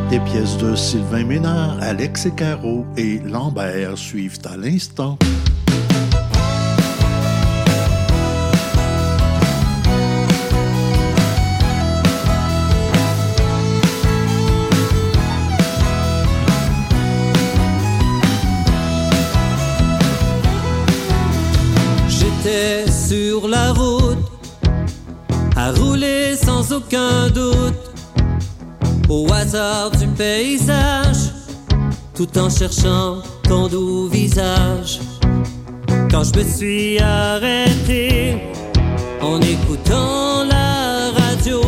Des 0.09 0.19
pièces 0.19 0.57
de 0.57 0.75
Sylvain 0.75 1.23
Ménard, 1.23 1.77
Alex 1.81 2.12
et 2.25 2.31
Caro 2.31 2.85
et 2.95 3.19
Lambert 3.19 3.97
suivent 3.97 4.39
à 4.45 4.55
l'instant. 4.55 5.17
J'étais 22.07 22.89
sur 22.89 23.47
la 23.49 23.73
route, 23.73 24.17
à 25.57 25.71
rouler 25.71 26.35
sans 26.37 26.71
aucun 26.71 27.29
doute, 27.29 27.73
au 29.09 29.27
hasard 29.33 29.91
du 29.91 30.07
paysage, 30.07 31.32
tout 32.25 32.39
en 32.39 32.49
cherchant 32.49 33.21
ton 33.43 33.67
doux 33.67 34.07
visage. 34.07 34.99
Quand 36.09 36.23
je 36.23 36.39
me 36.39 36.43
suis 36.43 36.99
arrêté, 36.99 38.37
en 39.21 39.41
écoutant 39.41 40.43
la 40.45 41.11
radio, 41.19 41.61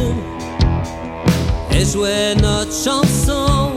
et 1.71 1.85
jouait 1.85 2.35
notre 2.35 2.71
chanson, 2.71 3.71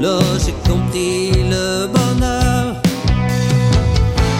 là 0.00 0.18
j'ai 0.44 0.54
compris 0.68 1.30
le 1.32 1.86
bonheur. 1.86 2.76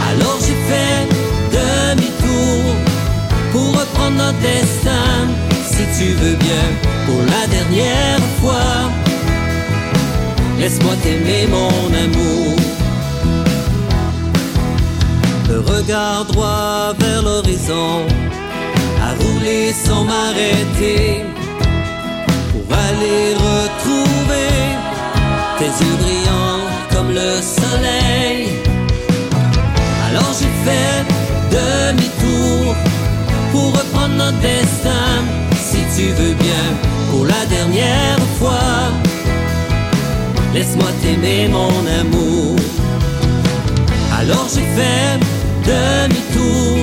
Alors 0.09 0.39
j'ai 0.41 0.59
fait 0.69 1.09
demi-tour 1.57 2.65
pour 3.53 3.69
reprendre 3.81 4.17
notre 4.17 4.41
destin, 4.41 5.29
si 5.65 5.85
tu 5.99 6.13
veux 6.13 6.37
bien, 6.37 6.67
pour 7.07 7.21
la 7.25 7.47
dernière 7.47 8.21
fois. 8.41 8.96
Laisse-moi 10.59 10.95
t'aimer 11.03 11.47
mon 11.49 11.69
amour. 12.05 12.57
Le 15.49 15.61
regard 15.61 16.25
droit 16.25 16.95
vers 16.99 17.23
l'horizon, 17.23 18.07
à 19.03 19.13
rouler 19.23 19.73
sans 19.73 20.05
m'arrêter, 20.05 21.25
pour 22.53 22.77
aller 22.77 23.35
retrouver 23.35 24.49
tes 25.59 25.73
yeux 25.85 25.97
brillants 26.03 26.65
comme 26.91 27.11
le 27.11 27.41
soleil. 27.43 28.49
Alors 30.09 30.33
j'ai 30.39 30.53
fait 30.65 31.05
demi-tour 31.53 32.75
pour 33.53 33.69
reprendre 33.73 34.15
notre 34.15 34.41
destin, 34.41 35.23
si 35.55 35.79
tu 35.97 36.09
veux 36.13 36.35
bien, 36.35 36.65
pour 37.11 37.25
la 37.27 37.45
dernière 37.47 38.19
fois. 38.39 39.06
Laisse-moi 40.57 40.89
t'aimer 41.03 41.49
mon 41.49 41.69
amour. 42.01 42.57
Alors 44.19 44.49
j'ai 44.49 44.65
fait 44.75 45.21
demi-tour 45.67 46.79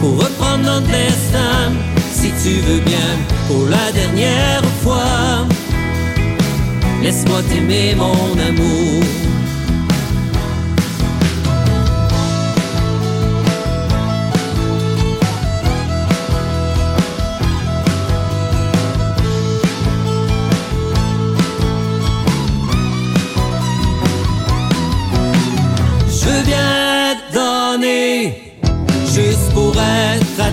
pour 0.00 0.18
reprendre 0.18 0.64
notre 0.64 0.88
destin, 0.88 1.70
si 2.12 2.32
tu 2.42 2.60
veux 2.62 2.80
bien, 2.80 3.10
pour 3.46 3.66
la 3.66 3.92
dernière 3.92 4.64
fois. 4.82 5.46
Laisse-moi 7.00 7.42
t'aimer 7.48 7.94
mon 7.94 8.32
amour. 8.48 9.04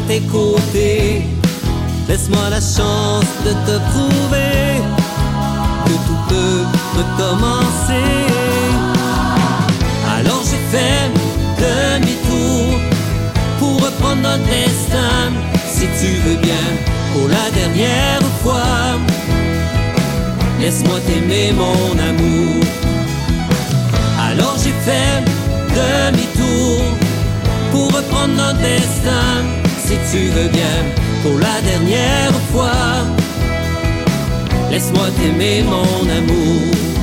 Tes. 0.08 1.24
Laisse-moi 2.08 2.50
la 2.50 2.62
chance 2.62 3.26
de 3.46 3.52
te 3.52 3.78
prouver 3.92 4.82
que 5.86 5.92
tout 6.08 6.22
peut 6.30 6.64
recommencer. 6.98 8.10
Alors 10.18 10.42
j'ai 10.50 10.64
fait 10.72 11.12
demi-tour 11.60 12.80
pour 13.60 13.76
reprendre 13.86 14.22
notre 14.22 14.46
destin, 14.46 15.34
si 15.70 15.86
tu 16.00 16.14
veux 16.26 16.38
bien, 16.38 16.68
pour 17.14 17.28
la 17.28 17.52
dernière 17.52 18.22
fois. 18.42 18.98
Laisse-moi 20.62 21.00
t'aimer 21.06 21.52
mon 21.52 21.92
amour. 22.00 22.64
Alors 24.20 24.56
j'ai 24.64 24.74
fait 24.86 25.24
demi-tour 25.76 26.82
pour 27.72 27.88
reprendre 27.88 28.34
notre 28.36 28.60
destin, 28.60 29.44
si 29.88 29.96
tu 30.12 30.28
veux 30.36 30.50
bien, 30.50 30.78
pour 31.24 31.40
la 31.40 31.62
dernière 31.62 32.34
fois. 32.52 33.06
Laisse-moi 34.70 35.08
t'aimer 35.18 35.64
mon 35.64 36.10
amour. 36.10 36.97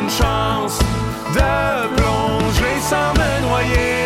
une 0.00 0.10
chance 0.10 0.78
de 1.34 1.96
plonger 1.96 2.80
sans 2.80 3.12
me 3.14 3.46
noyer. 3.46 4.03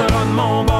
sera 0.00 0.24
de 0.24 0.32
mon 0.32 0.64
bord. 0.64 0.79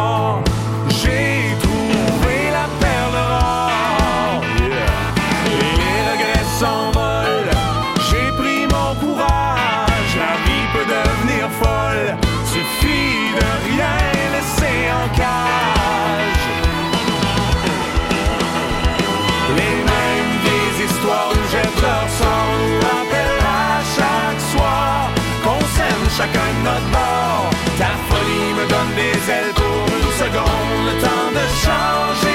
changer. 31.62 32.29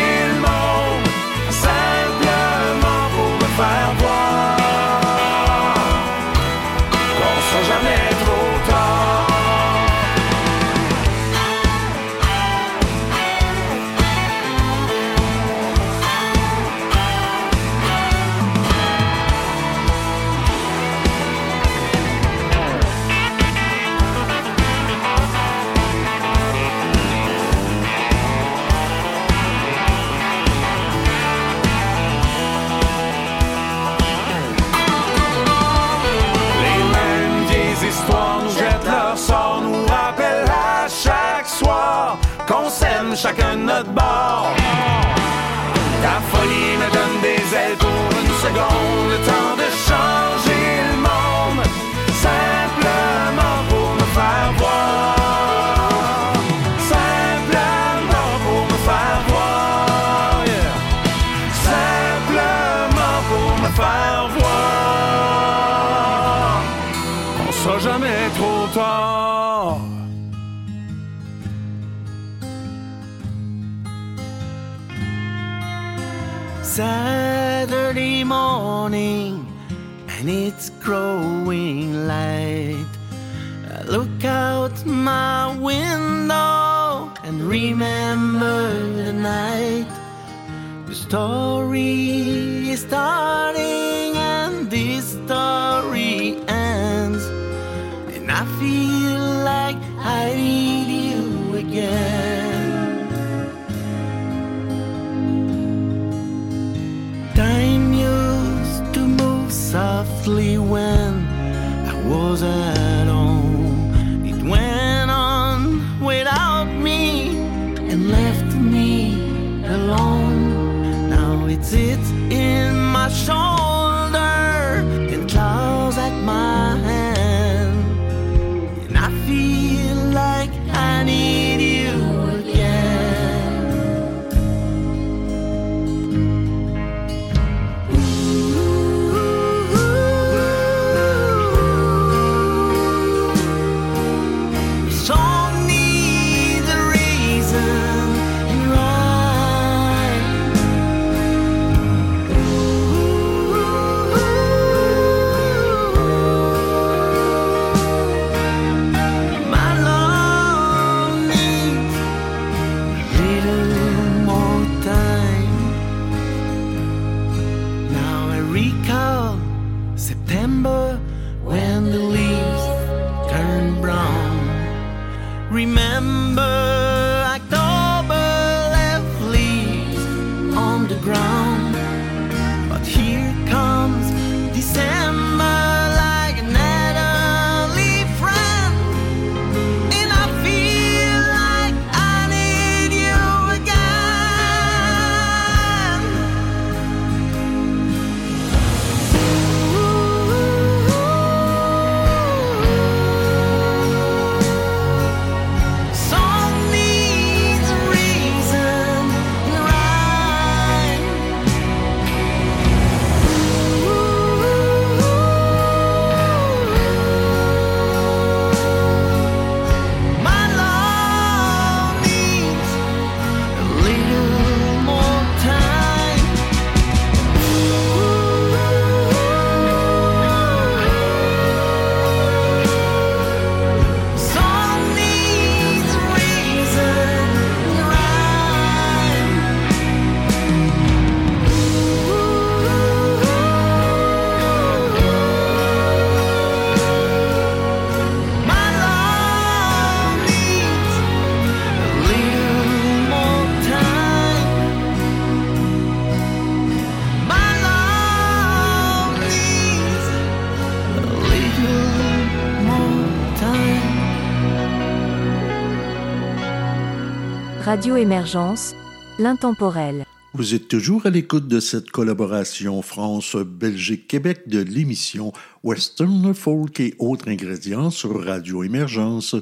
Radio 267.75 267.97
Émergence, 267.97 268.73
l'intemporel. 269.19 270.05
Vous 270.33 270.55
êtes 270.55 270.69
toujours 270.69 271.05
à 271.07 271.09
l'écoute 271.09 271.49
de 271.49 271.59
cette 271.59 271.91
collaboration 271.91 272.81
France-Belgique-Québec 272.81 274.47
de 274.47 274.61
l'émission 274.61 275.33
Western 275.61 276.33
Folk 276.33 276.79
et 276.79 276.95
autres 276.99 277.27
ingrédients 277.27 277.89
sur 277.89 278.23
Radio 278.23 278.63
Émergence. 278.63 279.35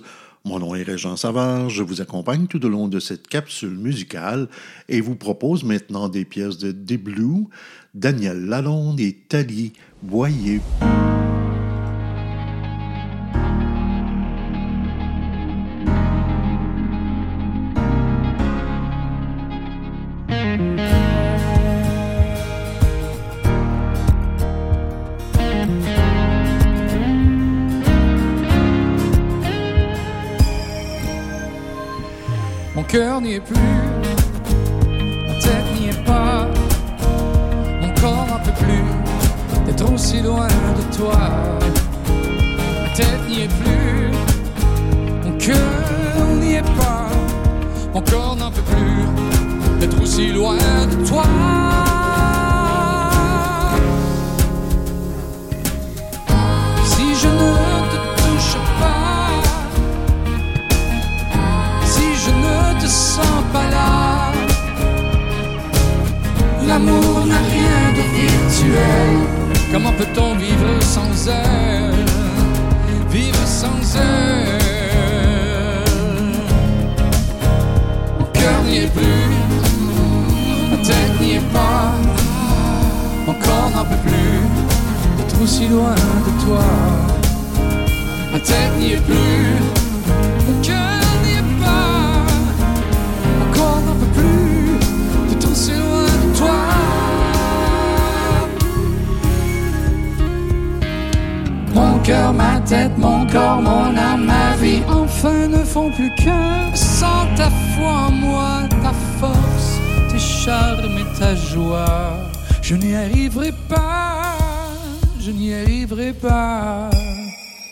Mon 0.46 0.58
nom 0.58 0.74
est 0.74 0.82
Régent 0.82 1.16
Savard, 1.16 1.70
je 1.70 1.84
vous 1.84 2.02
accompagne 2.02 2.48
tout 2.48 2.66
au 2.66 2.70
long 2.70 2.88
de 2.88 3.00
cette 3.00 3.28
capsule 3.28 3.78
musicale 3.78 4.50
et 4.90 5.00
vous 5.00 5.16
propose 5.16 5.64
maintenant 5.64 6.10
des 6.10 6.26
pièces 6.26 6.58
de 6.58 6.72
The 6.72 7.00
Blue, 7.00 7.46
Daniel 7.94 8.48
Lalonde 8.48 9.00
et 9.00 9.14
Thalie 9.30 9.74
Boyer. 10.02 10.60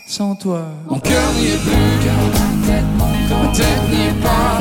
Sans 0.06 0.36
toi. 0.36 0.62
Mon 0.90 1.00
cœur 1.00 1.32
n'y 1.38 1.48
est 1.48 1.58
plus, 1.58 1.72
ma 1.74 2.68
tête, 2.68 2.86
mon 2.98 3.12
corps, 3.30 3.44
ma 3.44 3.48
tête 3.52 3.84
n'y 3.90 4.02
est 4.08 4.22
pas. 4.22 4.60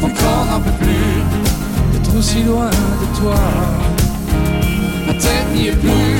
Mon 0.00 0.08
corps 0.08 0.46
n'en 0.50 0.60
peut 0.60 0.76
plus 0.80 1.22
d'être 1.92 2.16
aussi 2.18 2.42
loin 2.42 2.70
de 2.70 3.20
toi. 3.20 3.36
Ma 5.06 5.12
tête 5.14 5.48
n'y 5.54 5.68
est 5.68 5.76
plus, 5.76 6.16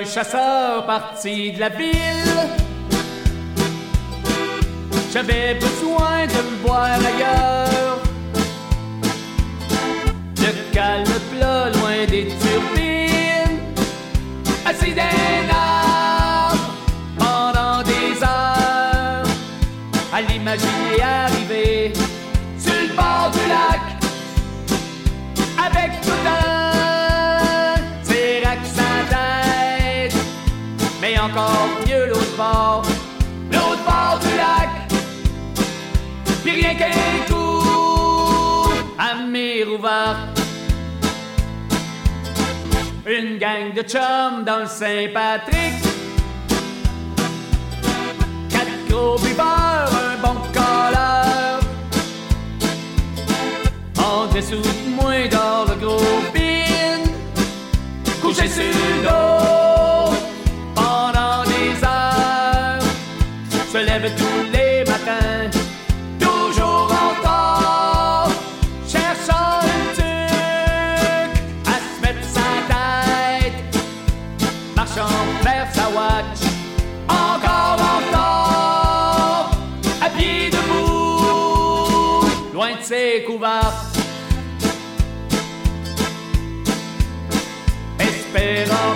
un 0.00 0.04
chasseur 0.04 0.86
parti 0.86 1.52
de 1.52 1.60
la 1.60 1.68
ville. 1.68 2.40
J'avais 5.12 5.54
besoin 5.54 6.26
de 6.26 6.40
me 6.50 6.56
voir 6.66 6.98
ailleurs. 7.10 7.98
Le 10.38 10.72
calme 10.72 11.18
plat, 11.30 11.70
loin 11.70 12.06
des 12.08 12.28
turbines. 12.42 13.60
Assis 14.64 14.94
d'un 14.94 16.56
pendant 17.18 17.82
des 17.82 18.22
heures. 18.22 19.26
À 20.12 20.20
l'imaginer 20.22 21.02
arriver 21.02 21.92
sur 22.58 22.72
le 22.72 22.94
bord 22.96 23.30
du 23.32 23.48
lac 23.48 23.91
l'autre 32.32 32.36
bord, 32.36 32.82
l'autre 33.50 33.84
bord 33.84 34.18
du 34.20 34.36
lac. 34.36 34.70
Puis 36.42 36.52
rien 36.52 36.74
qu'un 36.74 37.32
coup 37.32 38.70
à 38.98 39.14
ouverte. 39.68 40.40
Une 43.06 43.38
gang 43.38 43.74
de 43.74 43.82
chums 43.82 44.44
dans 44.44 44.60
le 44.60 44.66
Saint-Patrick. 44.66 45.74
Quatre 48.48 48.88
gros 48.88 49.18
buveurs, 49.18 49.90
un 49.92 50.20
bon 50.22 50.36
colleur. 50.52 51.60
En 53.98 54.26
dessous 54.34 54.56
de 54.56 54.90
moi 54.96 55.28
dans 55.28 55.64
le 55.72 55.80
gros 55.80 56.22
bin 56.32 57.02
Couché 58.20 58.48
sur 58.48 58.64
le 58.64 59.02
dos 59.02 59.71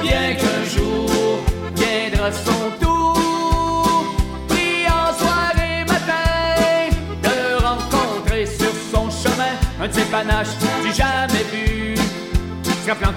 bien 0.07 0.35
qu'un 0.41 0.63
jour 0.75 1.39
viendra 1.75 2.31
son 2.33 2.65
tour. 2.81 4.05
Pris 4.49 4.87
en 5.01 5.09
soirée 5.21 5.85
matin 5.95 6.91
de 7.27 7.37
rencontrer 7.69 8.47
sur 8.47 8.73
son 8.93 9.11
chemin 9.11 9.55
un 9.83 9.89
de 9.89 9.93
ces 9.93 10.09
panaches 10.15 10.57
du 10.83 10.93
jamais 10.93 11.45
vu. 11.53 11.95
Se 12.63 12.91
rappelant 12.91 13.15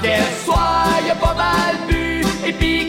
y 1.07 1.11
a 1.11 1.15
pas 1.15 1.35
mal 1.35 1.75
bu, 1.87 2.23
et 2.47 2.53
puis 2.53 2.87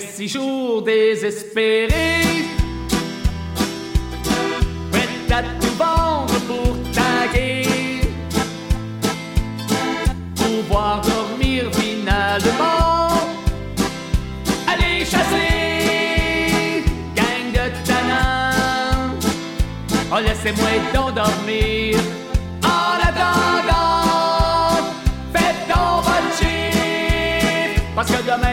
six 0.00 0.28
jours 0.28 0.82
désespérés, 0.82 2.46
prête 4.90 5.32
à 5.32 5.42
tout 5.42 5.74
vendre 5.76 6.38
pour 6.46 6.76
taguer, 6.92 8.00
pouvoir 10.34 11.00
dormir 11.00 11.64
finalement, 11.72 13.10
aller 14.66 15.04
chasser, 15.04 16.84
gang 17.14 17.52
de 17.52 17.86
tanins, 17.86 19.14
oh 20.12 20.20
laissez-moi 20.20 20.68
donc 20.94 21.14
dormir. 21.14 21.98
parce 27.98 28.12
que 28.12 28.22
demain 28.22 28.47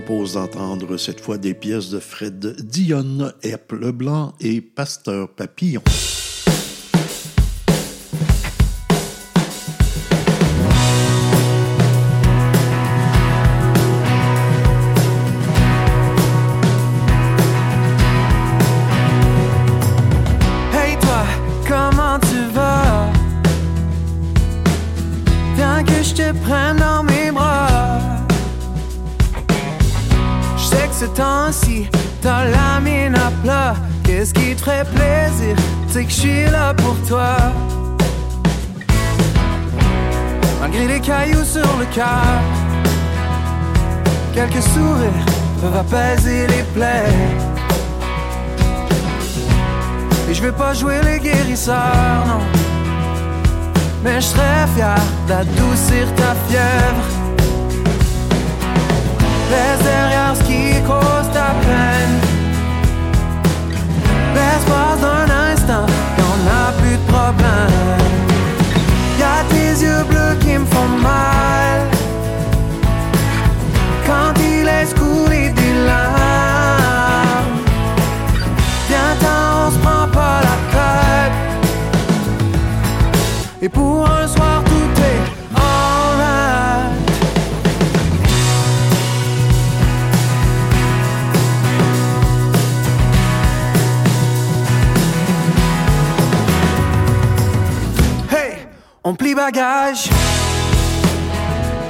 propose 0.00 0.34
d'entendre 0.34 0.96
cette 0.96 1.20
fois 1.20 1.38
des 1.38 1.54
pièces 1.54 1.90
de 1.90 2.00
Fred 2.00 2.56
Dionne, 2.62 3.32
Epp 3.44 3.70
Leblanc 3.70 4.34
et 4.40 4.60
Pasteur 4.60 5.28
Papillon. 5.28 5.82
Quelques 44.34 44.62
sourires 44.62 45.24
peuvent 45.60 45.76
apaiser 45.76 46.46
les 46.48 46.62
plaies. 46.74 47.14
Et 50.28 50.34
je 50.34 50.42
vais 50.42 50.52
pas 50.52 50.74
jouer 50.74 51.00
les 51.04 51.20
guérisseurs, 51.20 52.24
non. 52.26 52.40
Mais 54.02 54.16
je 54.16 54.26
serais 54.26 54.66
fier 54.74 54.96
d'adoucir 55.28 56.06
ta 56.16 56.34
fièvre. 56.48 57.06
Laisse 59.50 59.82
derrière 59.84 60.34
ce 60.34 60.42
qui 60.42 60.82
cause 60.82 61.28
ta 61.32 61.50
peine. 61.66 62.16
L'espace 64.34 65.00
d'un 65.00 65.30
instant, 65.52 65.86
y'en 66.18 66.38
a 66.50 66.72
plus 66.80 66.96
de 66.96 67.12
problème. 67.12 67.94
Tes 69.74 69.82
yeux 69.86 70.04
bleus 70.08 70.36
qui 70.40 70.56
me 70.56 70.66
font 70.66 70.88
mal. 71.02 71.80
Quand 74.06 74.32
ils 74.38 74.64
laissent 74.64 74.94
couler 74.94 75.48
des 75.48 75.74
larmes. 75.84 77.58
Viens-t'en, 78.88 79.66
on 79.66 79.70
se 79.72 79.78
prend 79.78 80.06
pas 80.12 80.40
la 80.48 80.56
tête. 80.74 81.32
Et 83.62 83.68
pour 83.68 84.08
un 84.08 84.28
soir, 84.28 84.53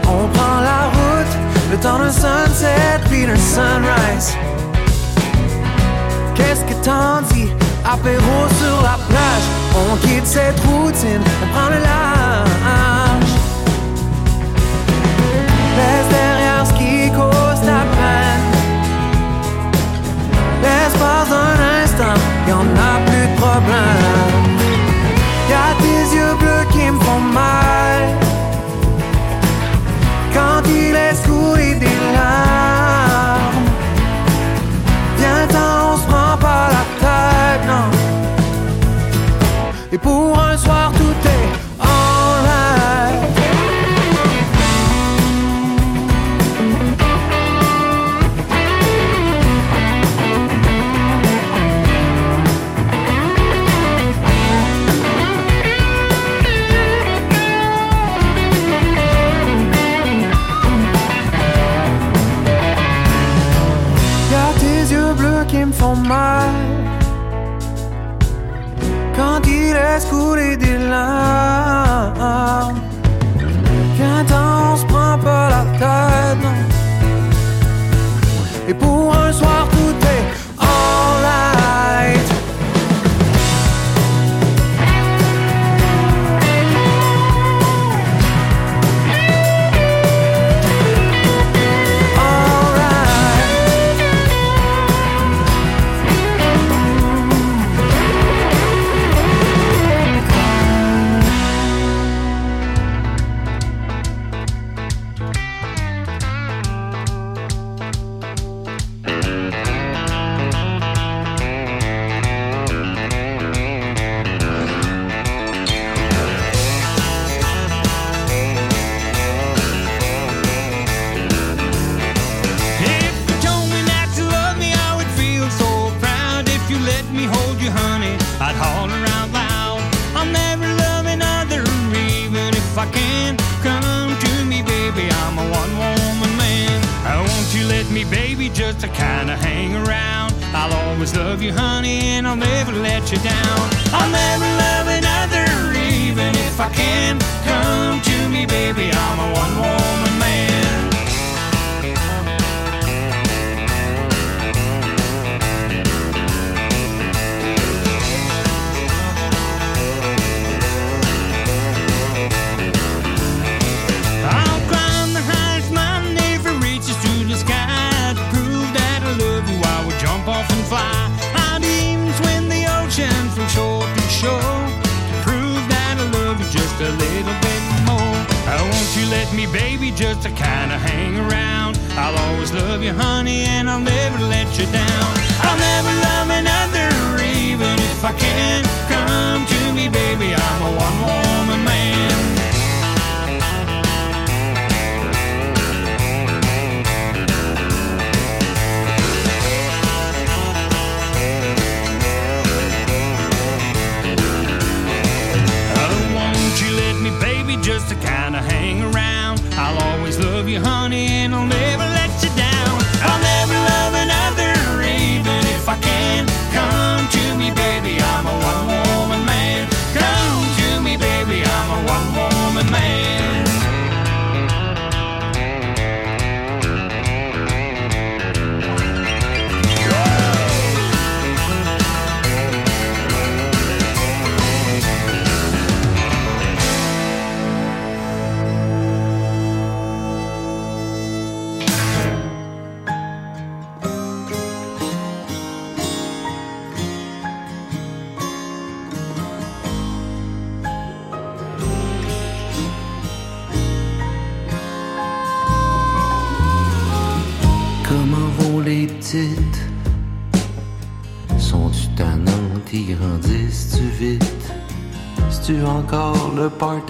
on 0.08 0.28
prend 0.28 0.60
la 0.60 0.86
route, 0.88 1.34
le 1.70 1.76
temps 1.76 1.98
d'un 1.98 2.10
sunset 2.10 3.00
puis 3.10 3.26
d'un 3.26 3.36
sunrise. 3.36 4.34
Qu'est-ce 6.34 6.64
que 6.64 6.74
t'en 6.82 7.20
dis? 7.32 7.50
Apéro 7.84 8.48
sur 8.60 8.82
la 8.82 8.96
plage, 9.08 9.46
on 9.74 9.96
quitte 9.96 10.26
cette 10.26 10.58
routine, 10.60 11.20
on 11.42 11.46
prend 11.52 11.68
le 11.68 11.80
large. 11.82 13.32
Laisse 15.76 16.08
derrière 16.08 16.66
ce 16.66 16.72
qui 16.72 17.10
cause 17.10 17.60
ta 17.60 17.82
peine. 17.94 18.46
L'espace 20.62 21.28
d'un 21.28 21.82
instant, 21.82 22.20
y'en 22.48 22.60
a 22.60 23.00
plus 23.06 23.26
de 23.28 23.36
problème. 23.36 24.33
Quand 30.32 30.62
ils 30.66 30.92
laissent 30.92 31.22
couler 31.26 31.74
des 31.74 31.96
larmes. 32.12 33.68
Viens-t'en, 35.18 35.92
on 35.92 35.96
se 35.96 36.06
prend 36.06 36.36
pas 36.38 36.68
la 36.76 36.84
tête, 37.00 37.66
non. 37.66 37.90
Et 39.92 39.98
pour 39.98 40.38
un 40.38 40.56
soir, 40.56 40.92
tout 40.92 41.28
est 41.28 41.63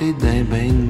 rápidej 0.04 0.44
bem 0.44 0.83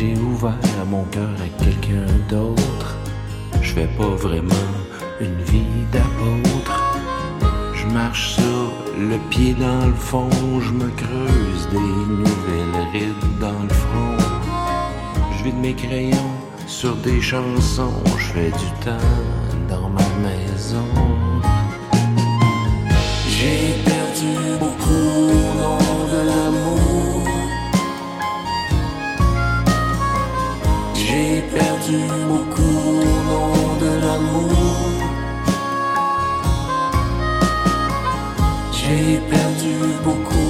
j'ai 0.00 0.16
ouvert 0.18 0.86
mon 0.88 1.04
cœur 1.04 1.28
à 1.46 1.62
quelqu'un 1.62 2.06
d'autre. 2.28 2.96
Je 3.60 3.72
fais 3.74 3.88
pas 3.98 4.14
vraiment 4.26 4.70
une 5.20 5.42
vie 5.42 5.84
d'apôtre. 5.92 6.94
Je 7.74 7.86
marche 7.86 8.36
sur 8.36 8.72
le 8.98 9.18
pied 9.28 9.52
dans 9.52 9.86
le 9.86 9.94
fond, 9.94 10.30
je 10.60 10.72
me 10.72 10.88
creuse 11.02 11.68
des 11.70 11.94
nouvelles 12.22 12.86
rides 12.92 13.38
dans 13.40 13.62
le 13.62 13.74
front. 13.82 14.16
Je 15.36 15.44
vide 15.44 15.58
mes 15.60 15.74
crayons 15.74 16.32
sur 16.66 16.96
des 16.96 17.20
chansons, 17.20 18.02
je 18.16 18.26
fais 18.32 18.52
du 18.62 18.70
temps 18.84 19.10
dans 19.68 19.88
ma 19.90 20.08
maison. 20.26 20.88
J'ai 23.28 23.74
perdu 23.84 24.58
beaucoup. 24.58 25.39
J'ai 31.90 31.96
au 31.96 32.22
beaucoup 32.28 32.62
au 32.62 33.22
nom 33.30 33.76
de 33.80 33.90
l'amour. 34.02 34.52
J'ai 38.72 39.18
perdu 39.28 39.74
beaucoup. 40.04 40.49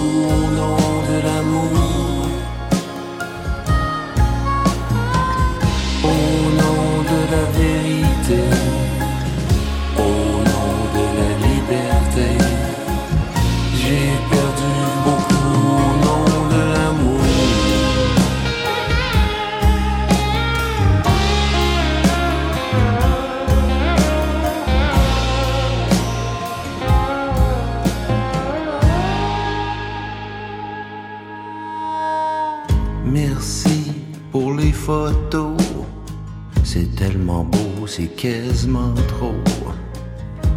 c'est 38.00 38.06
quasiment 38.16 38.94
trop. 39.08 39.34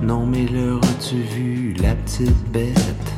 Non, 0.01 0.25
mais 0.25 0.45
leur 0.47 0.77
as-tu 0.83 1.15
vu 1.15 1.73
la 1.81 1.95
petite 1.95 2.51
bête? 2.51 3.13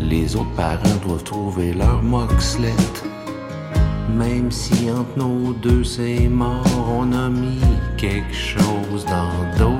Les 0.00 0.36
autres 0.36 0.54
parents 0.56 0.98
doivent 1.06 1.24
trouver 1.24 1.72
leur 1.72 2.02
moxlette. 2.02 3.04
Même 4.16 4.50
si 4.50 4.90
entre 4.90 5.18
nos 5.18 5.52
deux 5.52 5.84
c'est 5.84 6.28
mort, 6.28 6.64
on 6.88 7.12
a 7.12 7.28
mis 7.28 7.60
quelque 7.96 8.34
chose 8.34 9.04
dans 9.06 9.58
d'autres. 9.58 9.77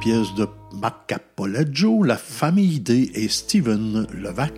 pièces 0.00 0.34
de 0.34 0.46
Macapoleggio, 0.74 2.02
La 2.02 2.16
famille 2.16 2.80
D 2.80 3.10
et 3.14 3.28
Steven 3.28 4.06
Levac. 4.12 4.52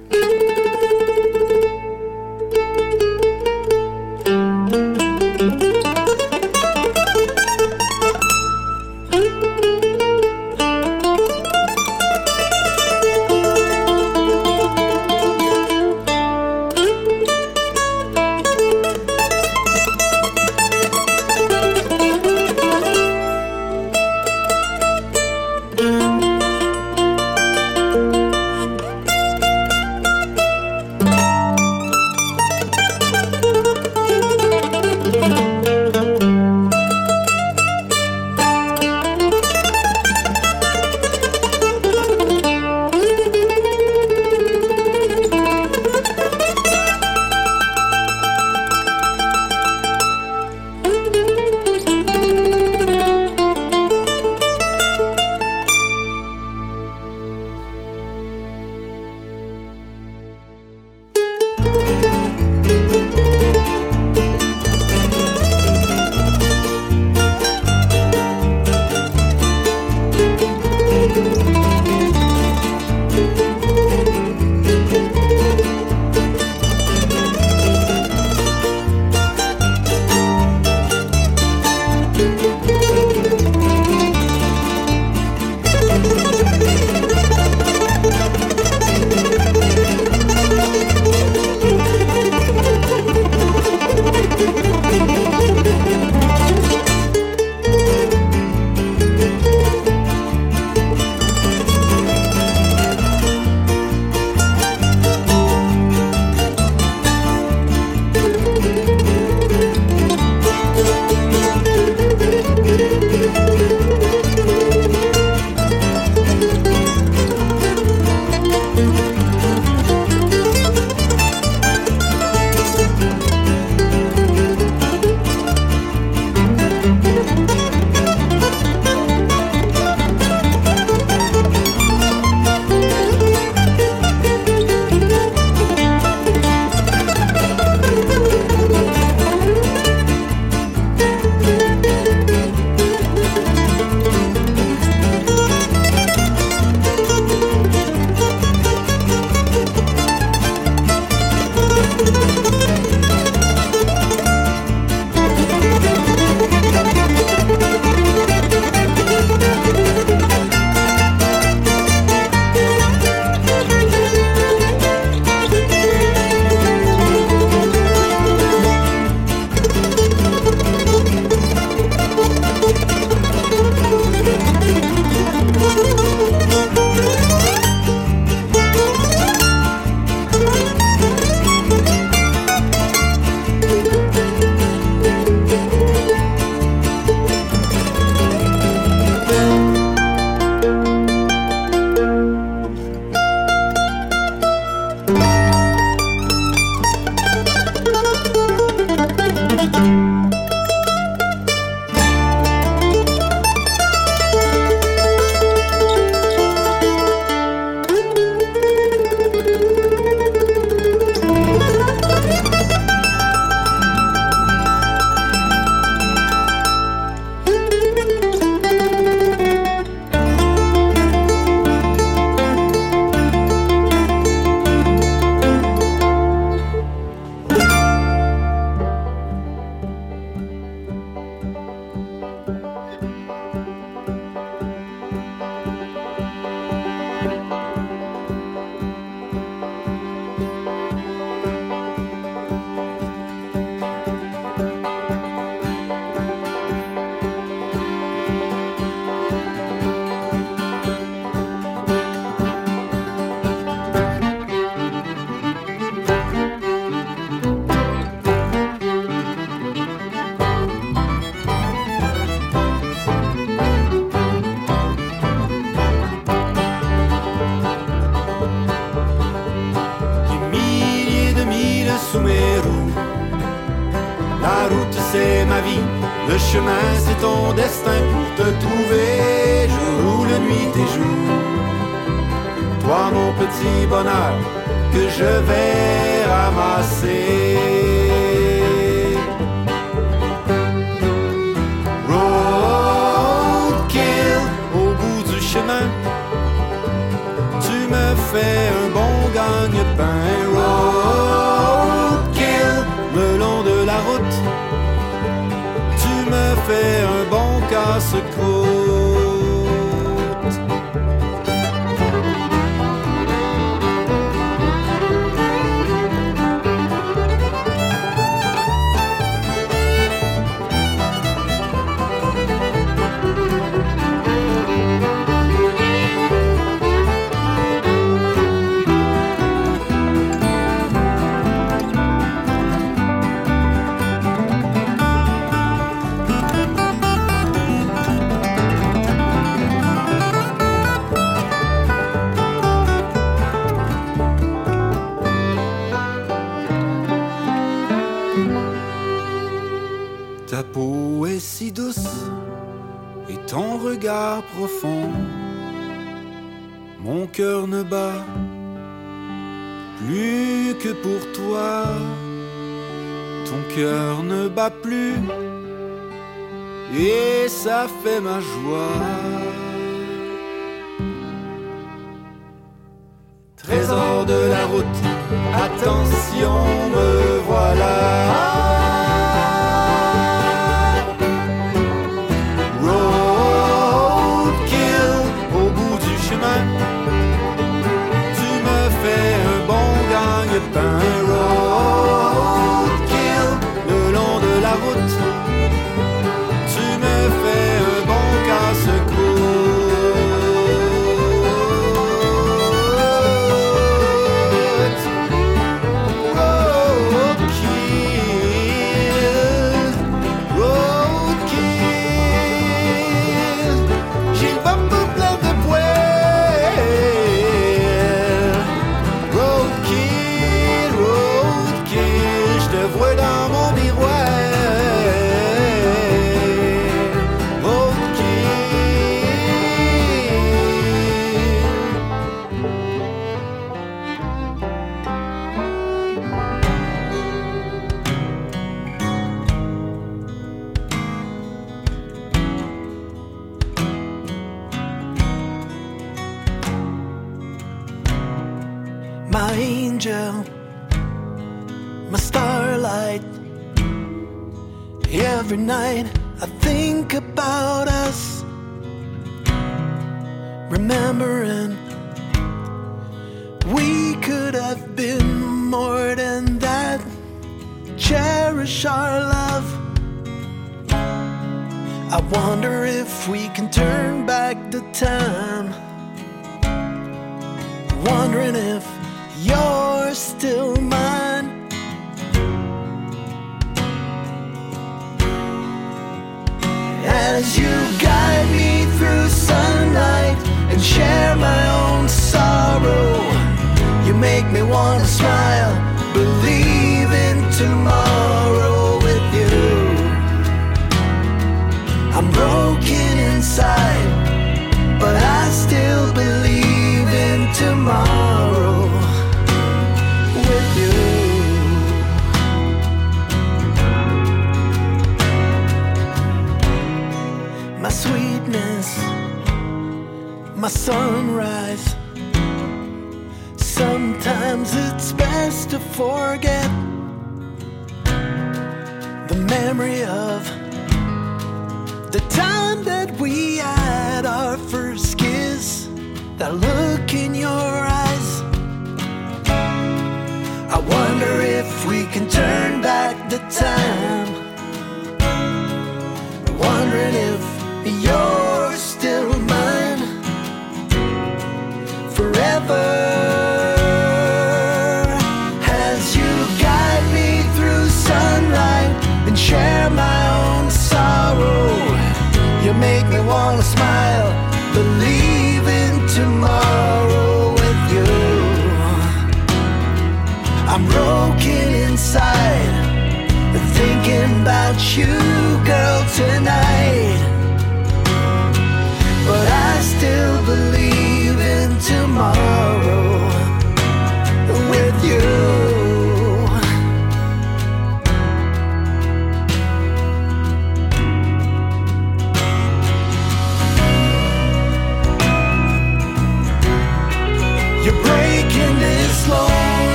Bon 308.01 308.70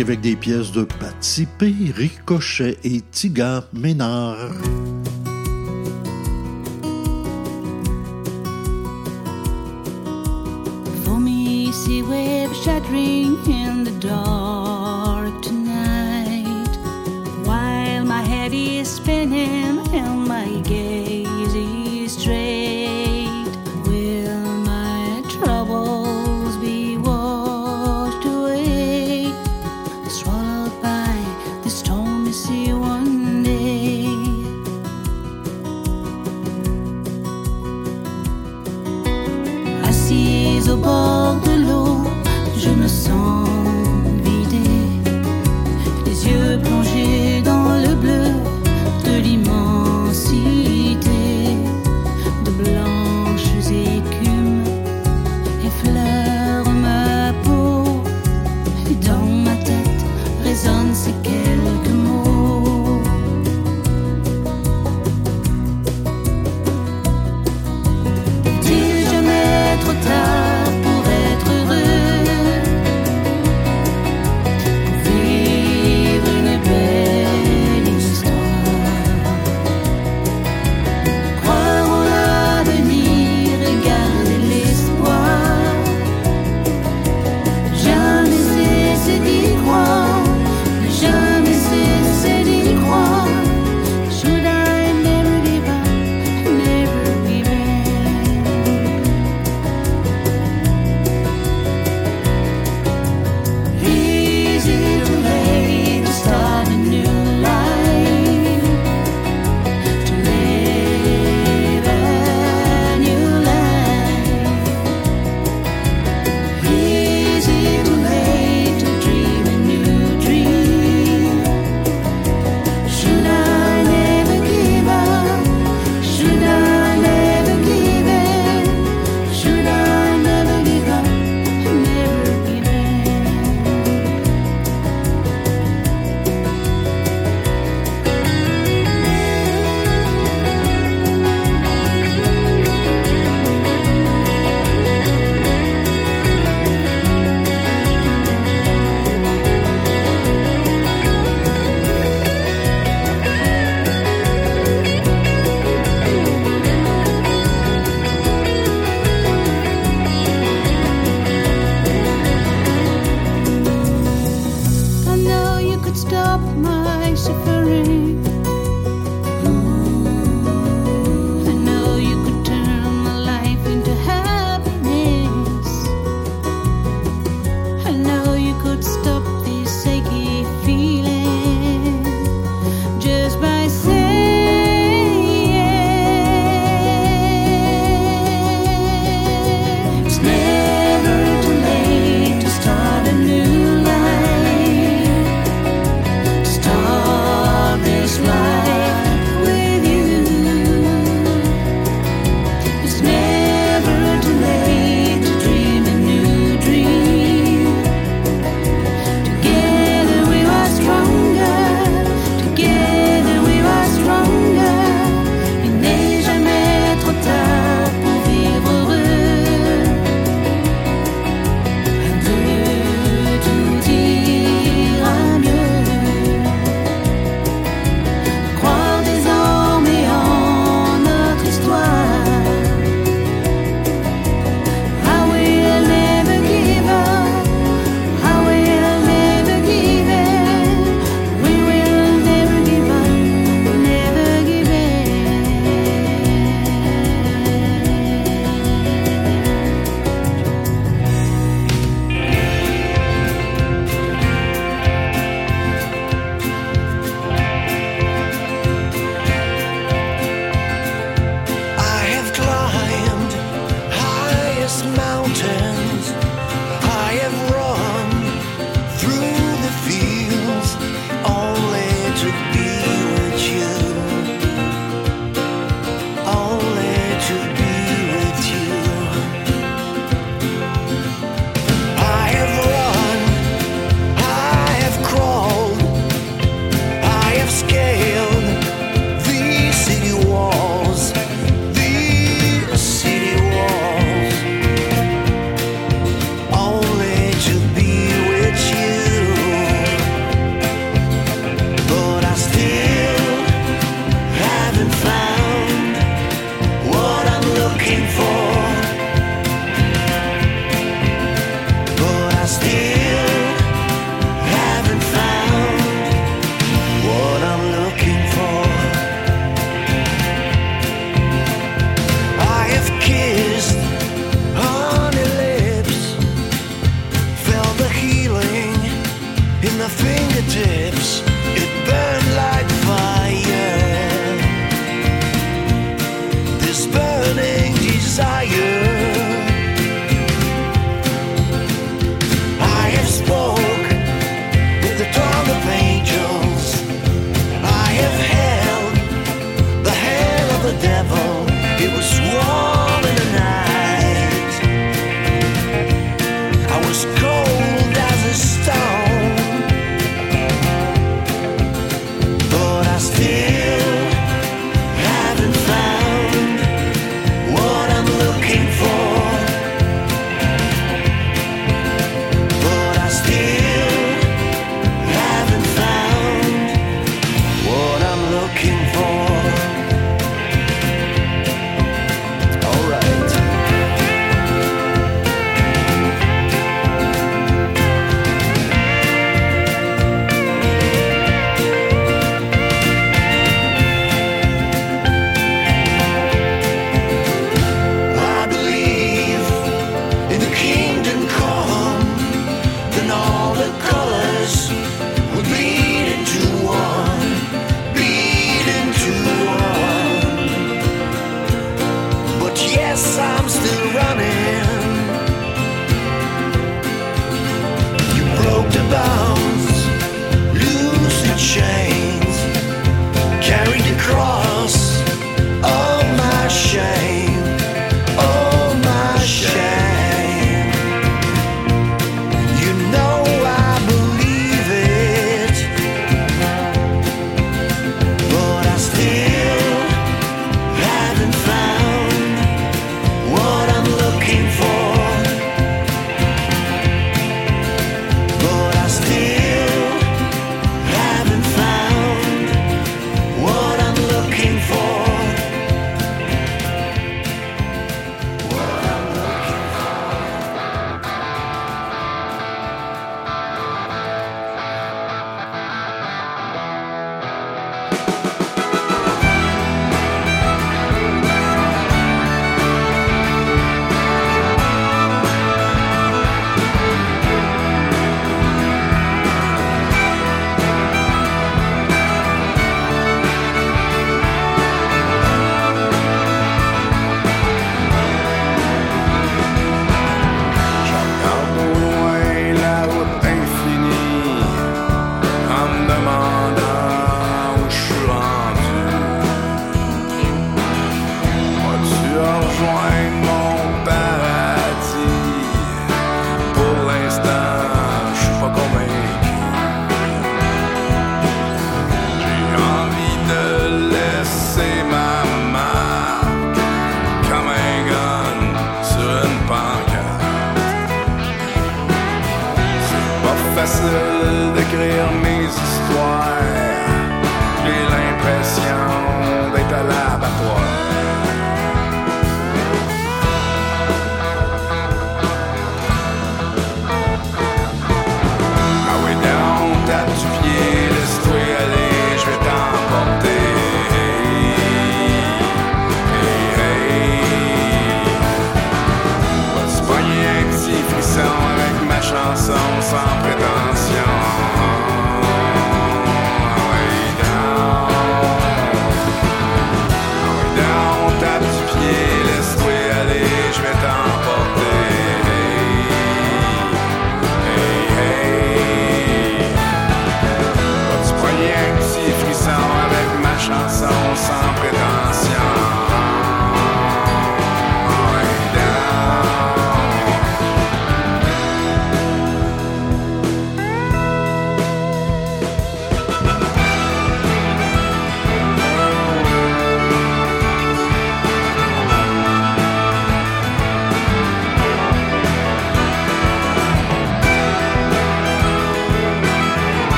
avec 0.00 0.20
des 0.20 0.34
pièces 0.34 0.72
de 0.72 0.84
Patipé, 0.84 1.72
Ricochet 1.94 2.78
et 2.84 3.00
Tiga 3.12 3.64
Ménard. 3.72 4.50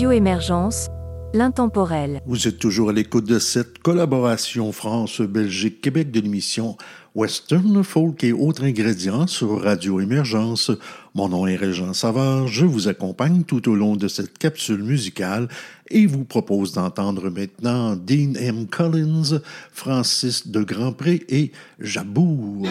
Radio 0.00 0.12
Émergence, 0.12 0.88
l'intemporel. 1.34 2.22
Vous 2.24 2.48
êtes 2.48 2.58
toujours 2.58 2.88
à 2.88 2.92
l'écoute 2.94 3.26
de 3.26 3.38
cette 3.38 3.80
collaboration 3.80 4.72
France-Belgique-Québec 4.72 6.10
de 6.10 6.20
l'émission 6.20 6.78
Western 7.14 7.84
Folk 7.84 8.24
et 8.24 8.32
autres 8.32 8.64
ingrédients 8.64 9.26
sur 9.26 9.60
Radio 9.62 10.00
Émergence. 10.00 10.70
Mon 11.14 11.28
nom 11.28 11.46
est 11.46 11.56
Régent 11.56 11.92
Savard, 11.92 12.48
je 12.48 12.64
vous 12.64 12.88
accompagne 12.88 13.42
tout 13.42 13.68
au 13.68 13.74
long 13.74 13.94
de 13.94 14.08
cette 14.08 14.38
capsule 14.38 14.82
musicale 14.82 15.48
et 15.90 16.06
vous 16.06 16.24
propose 16.24 16.72
d'entendre 16.72 17.28
maintenant 17.28 17.94
Dean 17.94 18.32
M. 18.40 18.68
Collins, 18.68 19.42
Francis 19.70 20.48
de 20.48 20.62
Grandpré 20.62 21.26
et 21.28 21.52
Jabour. 21.78 22.66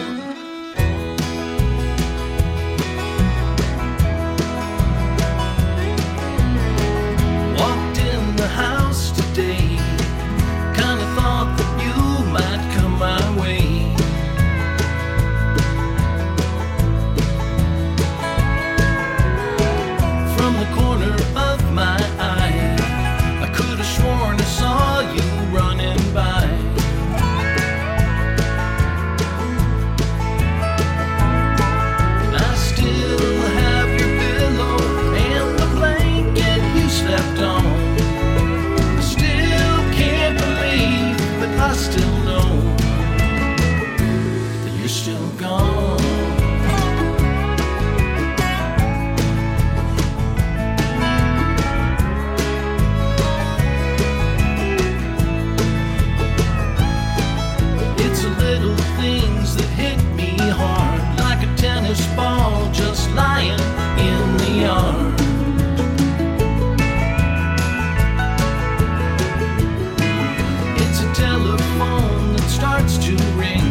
starts 72.60 72.98
to 72.98 73.16
ring. 73.38 73.64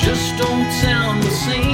Just 0.00 0.38
don't 0.38 0.70
sound 0.80 1.22
the 1.22 1.30
same. 1.30 1.73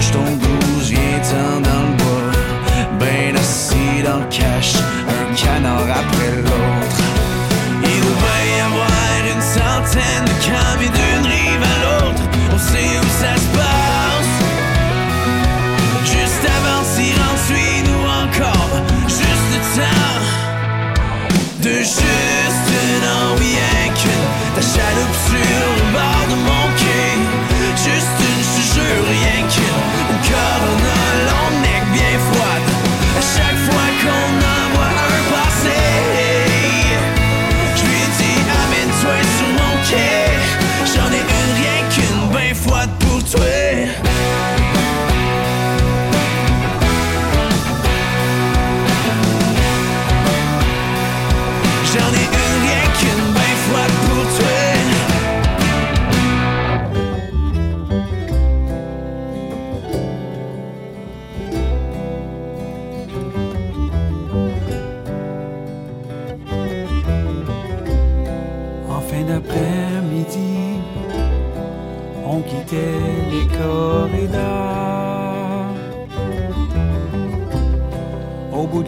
Stunden 0.00 0.55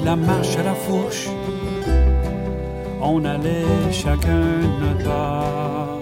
la 0.04 0.16
marche 0.16 0.56
à 0.56 0.62
la 0.62 0.74
fourche, 0.74 1.28
on 3.00 3.24
allait 3.24 3.92
chacun 3.92 4.46
de 4.80 4.84
notre 4.84 5.04
bord. 5.04 6.00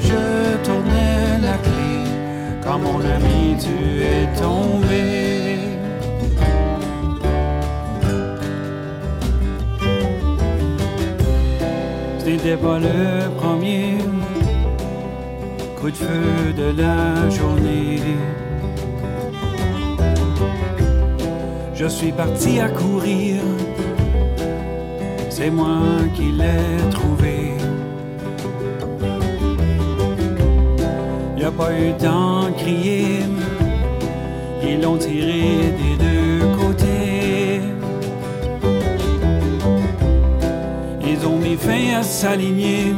Je 0.00 0.56
tournais 0.64 1.38
la 1.42 1.56
clé 1.64 1.94
Quand 2.62 2.78
mon 2.78 3.00
ami 3.00 3.56
tu 3.58 4.02
es 4.02 4.26
tombé. 4.40 5.58
Ce 12.18 12.30
n'était 12.30 12.56
pas 12.56 12.78
le 12.78 13.28
premier 13.36 13.98
coup 15.78 15.90
de 15.90 15.96
feu 15.96 16.52
de 16.56 16.80
la 16.80 17.28
journée. 17.28 18.00
Je 21.84 21.90
suis 21.90 22.12
parti 22.12 22.60
à 22.60 22.70
courir, 22.70 23.42
c'est 25.28 25.50
moi 25.50 25.82
qui 26.14 26.32
l'ai 26.32 26.90
trouvé. 26.90 27.52
Y 31.36 31.44
a 31.44 31.50
pas 31.50 31.72
eu 31.78 31.92
temps 31.98 32.48
de 32.48 32.52
crier, 32.52 33.18
ils 34.62 34.80
l'ont 34.80 34.96
tiré 34.96 35.74
des 35.82 35.96
deux 36.06 36.46
côtés. 36.58 37.60
Ils 41.06 41.26
ont 41.26 41.36
mis 41.36 41.56
fin 41.56 41.98
à 41.98 42.02
s'aligner, 42.02 42.94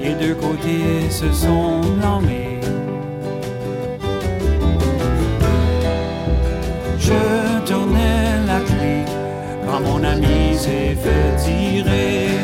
les 0.00 0.14
deux 0.14 0.34
côtés 0.36 1.10
se 1.10 1.30
sont 1.32 1.82
blâmés. 1.98 2.37
S'est 10.58 10.96
fait 10.96 11.36
tirer. 11.36 12.37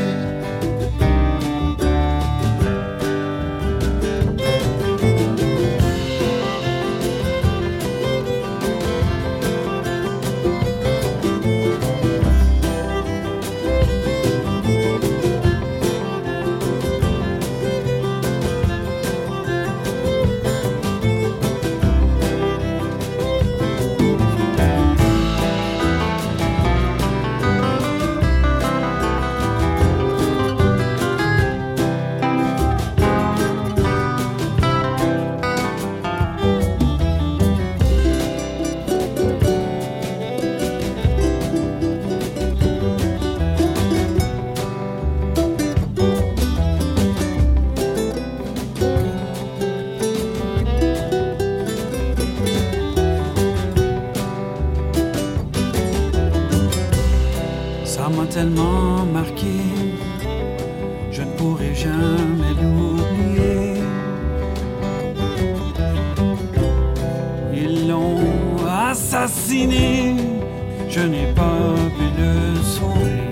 Assassiné, 69.14 70.16
je 70.88 71.00
n'ai 71.00 71.32
pas 71.34 71.74
pu 71.96 72.06
le 72.20 72.62
sauver. 72.62 73.23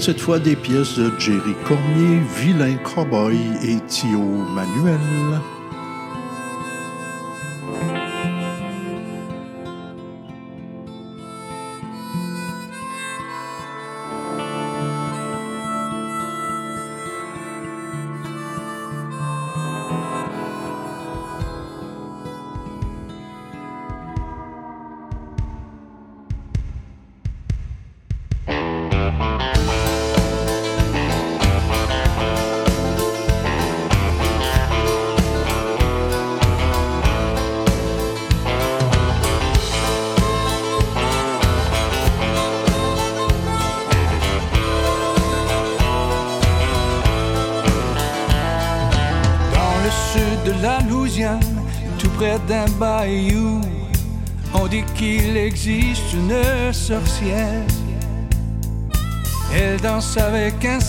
Cette 0.00 0.20
fois 0.20 0.38
des 0.38 0.56
pièces 0.56 0.96
de 0.96 1.12
Jerry 1.18 1.54
Cormier, 1.66 2.20
Vilain 2.36 2.76
Cowboy 2.76 3.36
et 3.62 3.78
Thio 3.86 4.18
Manuel. 4.54 4.98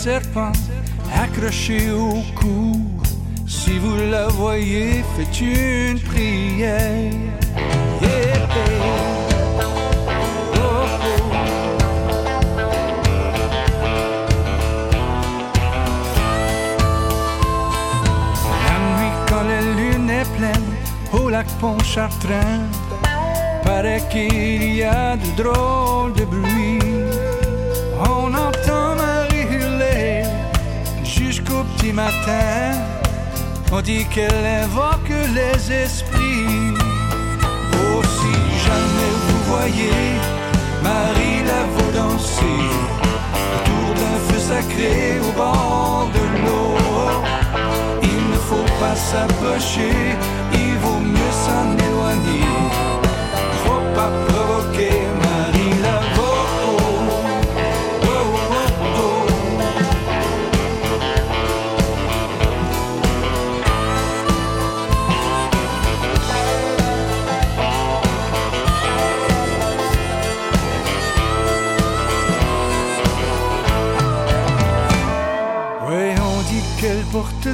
Serpent 0.02 0.52
accroché 1.14 1.92
au 1.92 2.24
cou. 2.40 2.82
Si 3.46 3.78
vous 3.78 3.98
la 4.10 4.28
voyez, 4.30 5.04
faites 5.16 5.42
une 5.42 6.00
prière. 6.00 7.12
Yeah. 8.02 8.42
Pleine 20.38 20.72
au 21.14 21.30
lac 21.30 21.48
Pontchartrain, 21.60 22.62
paraît 23.64 24.04
qu'il 24.12 24.76
y 24.76 24.84
a 24.84 25.18
de 25.18 25.42
drôles 25.42 26.01
matin. 31.92 32.74
On 33.72 33.82
dit 33.82 34.06
qu'elle 34.14 34.46
invoque 34.64 35.14
les 35.38 35.72
esprits. 35.72 36.74
Oh, 37.74 38.02
si 38.04 38.34
jamais 38.66 39.12
vous 39.26 39.54
voyez 39.54 40.04
Marie 40.84 41.44
la 41.46 41.64
vaut 41.74 41.92
danser 41.94 42.60
autour 43.56 43.96
crée 44.70 45.20
au 45.20 45.32
bord 45.32 46.10
de 46.14 46.46
l'eau. 46.46 46.76
Il 48.04 48.22
ne 48.32 48.38
faut 48.50 48.70
pas 48.80 48.96
s'approcher, 48.96 49.94
il 50.54 50.78
vaut 50.80 51.00
mieux 51.00 51.34
s'en 51.46 51.68
éloigner. 51.88 52.58
Faut 53.64 53.96
pas 53.96 54.10
provoquer 54.28 54.41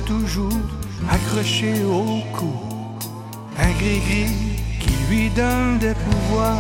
toujours 0.02 0.62
accroché 1.10 1.84
au 1.84 2.22
cou 2.36 2.54
un 3.60 3.72
gris-gris 3.80 4.36
qui 4.80 4.94
lui 5.10 5.30
donne 5.30 5.80
des 5.80 5.94
pouvoirs. 5.94 6.58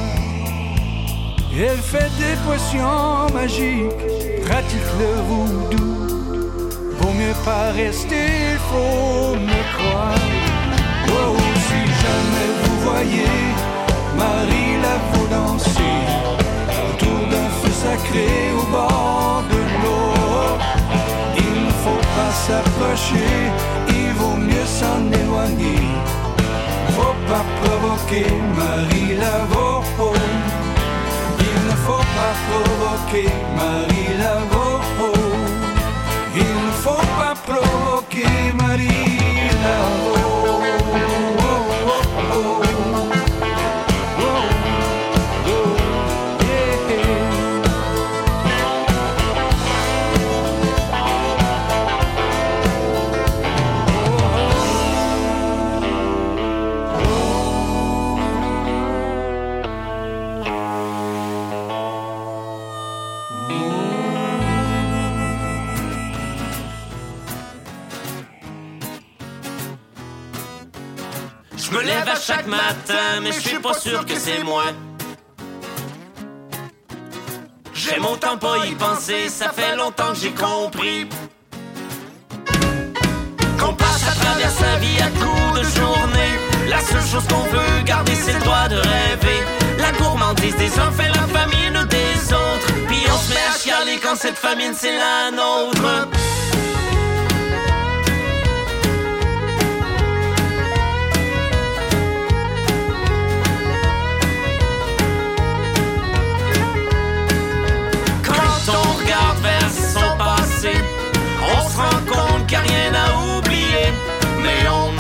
Elle 1.60 1.78
fait 1.78 2.12
des 2.24 2.36
potions 2.46 3.34
magiques, 3.34 4.46
pratique 4.46 4.92
le 5.00 5.12
voodoo. 5.28 5.98
Vaut 7.00 7.14
mieux 7.14 7.38
pas 7.44 7.72
rester, 7.72 8.58
faut 8.70 9.36
me 9.36 9.62
croire. 9.76 10.26
Oh, 11.10 11.36
si 11.68 11.82
jamais 12.04 12.50
vous 12.62 12.92
voyez 12.92 13.37
il 23.90 24.14
vaut 24.14 24.38
mieux 24.38 24.66
s'en 24.66 25.12
éloigner. 25.12 25.82
Faut 26.96 27.16
pas 27.28 27.46
provoquer 27.62 28.26
Marie 28.56 29.16
Laveau. 29.16 29.84
Il 31.40 31.58
ne 31.68 31.76
faut 31.86 32.06
pas 32.18 32.34
provoquer 32.48 33.30
Marie 33.56 34.18
Laveau. 34.20 34.80
Il 36.36 36.54
ne 36.66 36.72
faut 36.84 37.06
pas 37.20 37.36
provoquer 37.46 38.54
Marie 38.54 39.50
Laveau. 39.64 40.07
Chaque 72.28 72.48
matin, 72.48 73.22
mais 73.24 73.32
je 73.32 73.40
suis 73.40 73.60
pas 73.60 73.74
sûr 73.74 74.06
que 74.06 74.20
c'est 74.20 74.44
moi. 74.44 74.66
J'ai 77.74 78.00
mon 78.00 78.18
temps 78.18 78.38
pas 78.38 78.66
y 78.66 78.76
penser, 78.76 79.30
ça 79.30 79.54
fait 79.54 79.78
longtemps 79.78 80.12
que 80.12 80.20
j'ai 80.20 80.32
compris. 80.32 81.08
Qu'on 83.58 83.74
passe 83.74 84.04
à 84.10 84.16
travers 84.20 84.52
sa 84.52 84.76
vie 84.76 85.00
à 85.02 85.10
coups 85.22 85.60
de 85.60 85.64
journée. 85.80 86.34
La 86.68 86.82
seule 86.82 87.08
chose 87.12 87.26
qu'on 87.30 87.48
veut 87.56 87.84
garder, 87.86 88.16
c'est 88.16 88.34
le 88.34 88.42
droit 88.42 88.68
de 88.68 88.76
rêver. 88.76 89.42
La 89.80 89.94
gourmandise 89.94 90.56
des 90.58 90.80
uns 90.80 90.92
fait 90.92 91.08
la 91.08 91.28
famine 91.40 91.88
des 91.88 92.34
autres. 92.34 92.74
Puis 92.90 93.06
on 93.10 93.18
se 93.18 93.34
met 93.34 93.48
à 93.50 93.58
chialer 93.58 94.00
quand 94.04 94.18
cette 94.18 94.38
famine 94.38 94.74
c'est 94.76 94.98
la 94.98 95.32
nôtre. 95.32 96.10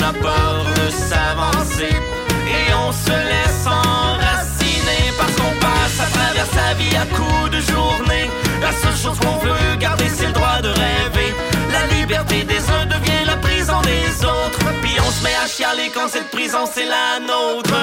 S'avancer 0.07 1.91
et 1.91 2.73
on 2.73 2.91
se 2.93 3.11
laisse 3.11 3.67
enraciner 3.67 5.11
parce 5.17 5.33
qu'on 5.33 5.53
passe 5.59 5.99
à 5.99 6.09
travers 6.09 6.45
sa 6.45 6.73
vie 6.75 6.95
à 6.95 7.05
coups 7.13 7.51
de 7.51 7.59
journée. 7.59 8.29
La 8.61 8.71
seule 8.71 8.95
chose 8.95 9.19
qu'on 9.19 9.37
veut 9.45 9.75
garder, 9.77 10.07
c'est 10.07 10.27
le 10.27 10.31
droit 10.31 10.61
de 10.63 10.69
rêver. 10.69 11.35
La 11.73 11.93
liberté 11.93 12.43
des 12.43 12.59
uns 12.71 12.85
devient 12.85 13.25
la 13.25 13.35
prison 13.35 13.81
des 13.81 14.23
autres. 14.23 14.59
Puis 14.81 14.95
on 15.05 15.11
se 15.11 15.23
met 15.25 15.35
à 15.43 15.45
chialer 15.45 15.91
quand 15.93 16.07
cette 16.07 16.31
prison 16.31 16.65
c'est 16.73 16.87
la 16.87 17.19
nôtre. 17.19 17.75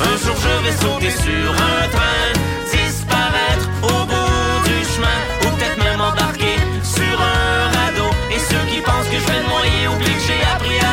Un 0.00 0.16
jour 0.24 0.36
je 0.36 0.64
vais 0.64 0.76
sauter 0.76 1.10
sur 1.10 1.50
un 1.50 1.88
train, 1.88 2.30
disparaître 2.70 3.66
au 3.82 4.04
bout 4.06 4.68
du 4.70 4.84
chemin, 4.94 5.18
ou 5.42 5.56
peut-être 5.56 5.78
même 5.82 6.00
embarquer 6.00 6.58
sur 6.84 7.20
un 7.20 7.68
radeau. 7.76 8.10
Et 8.30 8.38
ceux 8.38 8.64
qui 8.70 8.80
pensent 8.82 9.08
que 9.10 9.18
je 9.18 9.26
vais 9.32 9.42
me 9.42 9.48
noyer 9.48 9.88
oublient 9.88 10.14
que 10.14 10.26
j'ai 10.28 10.42
appris 10.54 10.78
à 10.78 10.85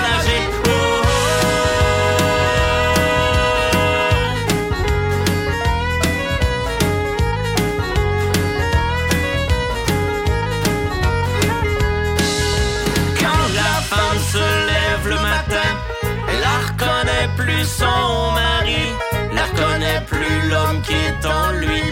plus 20.03 20.49
l'homme 20.49 20.81
qui 20.81 20.93
est 20.93 21.25
en 21.25 21.51
lui. 21.51 21.83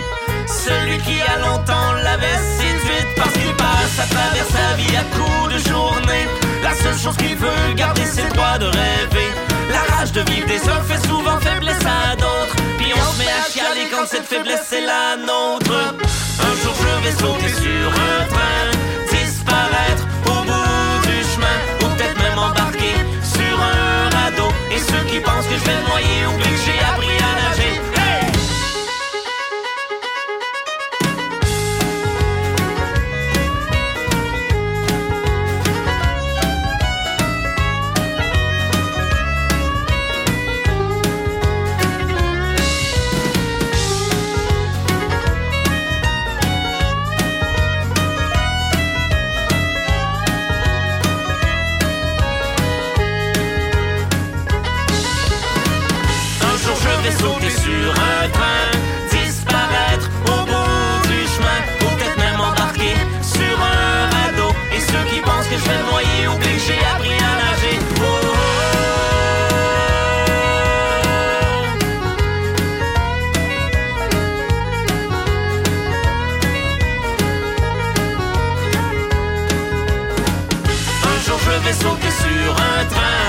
Celui 0.47 0.97
qui 0.99 1.21
a 1.21 1.39
longtemps 1.39 1.93
l'avait 2.03 2.41
séduite 2.57 3.15
parce 3.15 3.33
qu'il 3.33 3.53
passe 3.55 3.99
à 3.99 4.07
travers 4.13 4.45
sa 4.45 4.75
vie 4.75 4.95
à 4.95 5.03
coups 5.15 5.53
de 5.53 5.69
journée. 5.69 6.27
La 6.63 6.73
seule 6.75 6.97
chose 6.97 7.17
qu'il 7.17 7.35
veut 7.35 7.73
garder, 7.75 8.03
c'est 8.05 8.23
le 8.23 8.33
droit 8.33 8.57
de 8.57 8.65
rêver. 8.65 9.29
La 9.71 9.95
rage 9.95 10.11
de 10.11 10.21
vivre 10.31 10.47
des 10.47 10.61
uns 10.69 10.83
fait 10.83 11.07
souvent 11.07 11.39
faiblesse 11.39 11.85
à 11.85 12.15
d'autres. 12.15 12.55
Puis 12.77 12.91
on 12.93 13.11
se 13.11 13.17
met 13.19 13.31
à 13.31 13.49
chialer 13.49 13.87
quand 13.91 14.05
cette 14.07 14.25
faiblesse 14.25 14.65
c'est 14.69 14.85
la 14.85 15.17
nôtre. 15.17 15.71
Un 16.47 16.53
jour 16.61 16.75
je 16.81 17.05
vais 17.05 17.15
sauter 17.15 17.49
sur 17.49 17.87
un 17.89 18.25
train, 18.33 18.65
disparaître 19.11 20.05
au 20.27 20.43
bout 20.43 21.07
du 21.07 21.17
chemin, 21.31 21.57
ou 21.81 21.95
peut-être 21.95 22.17
même 22.21 22.39
embarquer 22.39 22.95
sur 23.23 23.55
un 23.61 24.09
radeau. 24.15 24.49
Et 24.71 24.79
ceux 24.79 25.03
qui 25.09 25.19
pensent 25.19 25.45
que 25.45 25.55
je 25.55 25.65
vais 25.65 25.77
me 25.81 25.87
noyer 25.87 26.25
oublient 26.27 26.55
que 26.57 26.61
j'ai 26.65 26.79
appris 26.91 27.10
sauter 57.19 57.49
sur 57.49 57.91
un 57.91 58.29
train, 58.29 58.71
disparaître 59.11 60.09
au 60.27 60.45
bout 60.45 61.07
du 61.09 61.19
chemin, 61.33 61.59
ou 61.81 61.85
peut-être 61.95 62.17
même 62.17 62.39
embarquer 62.39 62.95
sur 63.21 63.55
un 63.61 64.09
radeau. 64.15 64.51
Et 64.75 64.79
ceux 64.79 65.05
qui 65.09 65.19
pensent 65.21 65.47
que 65.47 65.57
je 65.57 65.65
vais 65.69 65.77
me 65.77 65.89
noyer 65.91 66.27
oublient 66.27 66.57
que 66.57 66.65
j'ai 66.67 66.81
appris 66.93 67.17
à 67.29 67.33
nager. 67.41 67.77
Oh, 67.97 68.03
oh, 68.03 68.25
oh. 68.25 68.37
Un 81.03 81.17
jour 81.25 81.39
je 81.45 81.51
vais 81.65 81.73
sauter 81.73 82.11
sur 82.11 82.51
un 82.55 82.85
train. 82.85 83.20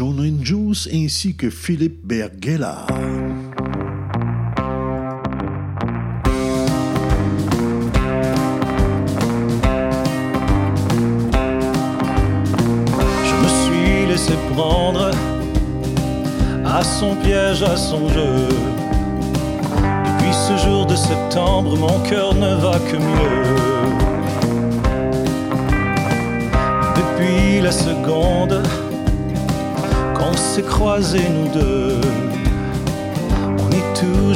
And 0.00 0.44
Juice 0.44 0.88
ainsi 0.92 1.34
que 1.34 1.48
Philippe 1.48 2.04
Bergella. 2.04 2.86
Je 13.24 13.34
me 13.42 13.48
suis 13.48 14.06
laissé 14.06 14.34
prendre 14.52 15.10
à 16.66 16.84
son 16.84 17.14
piège, 17.16 17.62
à 17.62 17.76
son 17.76 18.08
jeu. 18.10 18.25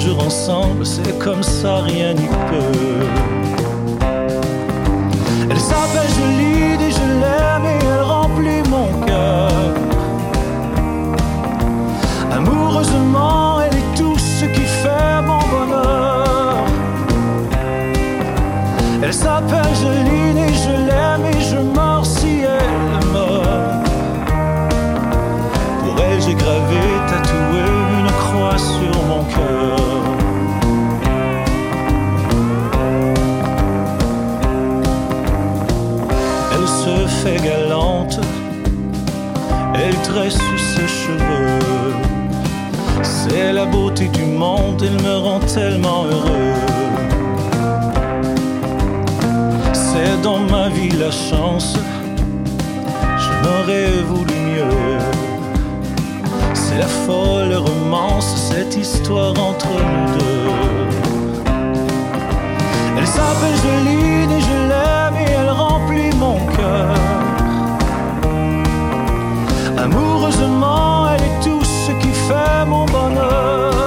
Ensemble, 0.09 0.87
c'est 0.87 1.19
comme 1.19 1.43
ça, 1.43 1.81
rien 1.81 2.15
n'y 2.15 2.29
peut. 2.49 3.07
Elle 5.51 5.61
s'appelle 5.61 6.09
Jolie 6.17 6.75
et 6.87 6.91
je 6.91 7.07
l'aime 7.21 7.67
et 7.67 7.85
elle 7.85 8.03
remplit 8.03 8.63
mon 8.71 8.89
cœur. 9.07 9.51
Amoureusement, 12.33 13.61
elle 13.61 13.77
est 13.77 13.95
tout 13.97 14.19
ce 14.19 14.47
qui 14.47 14.67
fait 14.83 15.23
mon 15.27 15.41
bonheur. 15.55 16.57
Elle 19.03 19.15
s'appelle 19.15 19.75
Joline 19.83 20.39
et 20.39 20.55
je 20.55 20.75
l'aime 20.89 21.25
et 21.27 21.41
je 21.41 21.57
meurs 21.57 21.90
C'est 43.43 43.55
la 43.55 43.65
beauté 43.65 44.07
du 44.09 44.25
monde, 44.25 44.83
elle 44.87 45.03
me 45.03 45.17
rend 45.17 45.41
tellement 45.41 46.05
heureux. 46.05 46.53
C'est 49.73 50.21
dans 50.21 50.41
ma 50.41 50.69
vie 50.69 50.91
la 50.91 51.11
chance, 51.11 51.75
je 53.23 53.31
n'aurais 53.43 53.93
voulu 54.11 54.35
mieux. 54.51 54.99
C'est 56.53 56.79
la 56.79 56.87
folle 57.07 57.55
romance, 57.55 58.29
cette 58.51 58.77
histoire 58.77 59.33
entre 59.51 59.73
nous 59.89 60.19
deux. 60.19 60.51
Elle 62.99 63.07
s'appelle 63.07 63.57
Joline 63.65 64.33
et 64.39 64.43
je 64.51 64.59
l'aime 64.71 65.17
et 65.25 65.31
elle 65.41 65.51
remplit 65.51 66.15
mon 66.25 66.39
cœur. 66.57 66.95
Amoureusement, 69.79 71.00
mon 72.65 72.85
bonheur. 72.87 73.80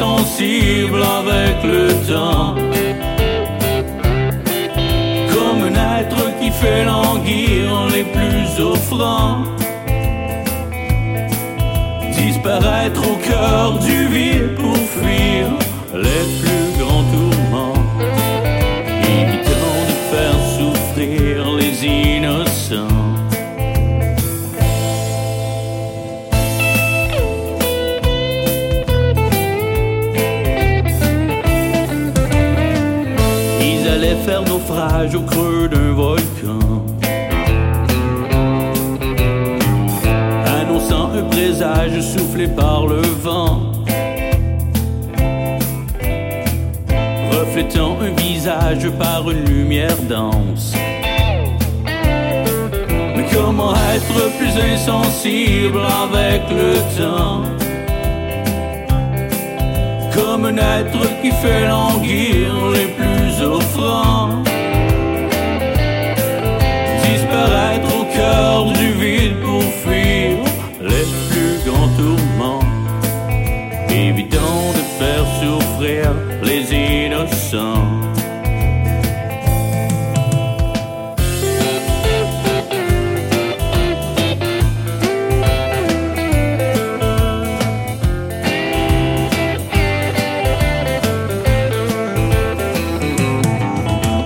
Plus 0.00 0.06
insensible 0.06 1.02
avec 1.02 1.62
le 1.64 1.88
temps. 2.12 2.54
Comme 5.32 5.64
un 5.64 6.00
être 6.00 6.38
qui 6.40 6.50
fait 6.50 6.84
languir 6.84 7.86
les 7.94 8.04
plus 8.04 8.62
offrants. 8.62 9.44
Disparaître 12.12 13.02
au 13.02 13.16
cœur 13.16 13.78
du 13.78 14.06
vide 14.08 14.54
pour 14.56 14.76
fuir 14.76 15.48
les 15.94 16.40
plus 16.40 16.49
au 35.08 35.20
creux 35.22 35.66
d'un 35.66 35.92
volcan. 35.92 36.84
Annonçant 40.44 41.10
un 41.18 41.22
présage 41.22 41.98
soufflé 42.02 42.46
par 42.46 42.86
le 42.86 43.00
vent. 43.00 43.72
Reflétant 47.32 47.96
un 48.02 48.10
visage 48.20 48.90
par 48.98 49.30
une 49.30 49.44
lumière 49.46 49.96
dense. 50.06 50.74
Mais 53.16 53.26
comment 53.32 53.72
être 53.94 54.20
plus 54.36 54.54
insensible 54.74 55.80
avec 56.04 56.42
le 56.50 56.74
temps? 56.98 57.42
Comme 60.14 60.44
un 60.44 60.56
être 60.56 61.22
qui 61.22 61.30
fait 61.30 61.66
languir 61.68 62.52
les 62.74 62.88
plus 62.98 63.42
offrants. 63.42 64.49
Les 75.82 76.74
innocents. 76.74 77.86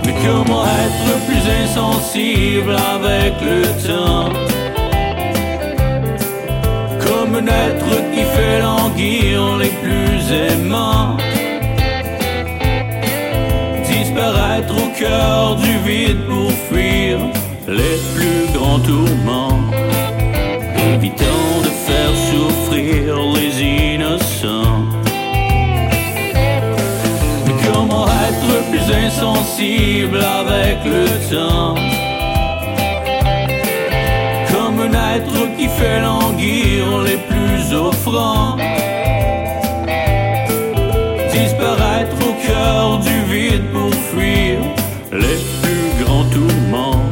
Mais 0.04 0.14
comment 0.24 0.64
être 0.64 1.26
plus 1.26 1.44
insensible 1.62 2.76
avec 2.94 3.34
le 3.40 3.62
temps? 3.86 4.32
Comme 6.98 7.36
un 7.36 7.46
être 7.46 7.94
qui 8.12 8.22
fait 8.22 8.60
languir 8.60 9.56
les 9.58 9.72
plus 9.82 10.32
aimants 10.32 11.16
cœur 14.98 15.56
du 15.56 15.76
vide 15.78 16.24
pour 16.28 16.50
fuir 16.68 17.18
les 17.66 17.98
plus 18.14 18.52
grands 18.56 18.78
tourments 18.78 19.58
Évitant 20.94 21.60
de 21.62 21.70
faire 21.86 22.14
souffrir 22.30 23.16
les 23.34 23.62
innocents. 23.62 24.84
Mais 27.46 27.54
comment 27.66 28.06
être 28.28 28.70
plus 28.70 28.94
insensible 28.94 30.18
avec 30.18 30.78
le 30.84 31.06
temps? 31.34 31.74
Comme 34.52 34.80
un 34.80 35.16
être 35.16 35.56
qui 35.56 35.68
fait 35.68 36.00
languir 36.00 37.00
les 37.04 37.18
plus 37.28 37.74
offrants. 37.74 38.56
Disparaître 41.32 42.16
au 42.28 42.34
cœur 42.46 42.98
du 42.98 43.16
vide 43.32 43.64
pour 43.72 43.92
fuir 43.92 44.58
les 45.14 45.38
plus 45.62 46.04
grands 46.04 46.28
tourments 46.30 47.02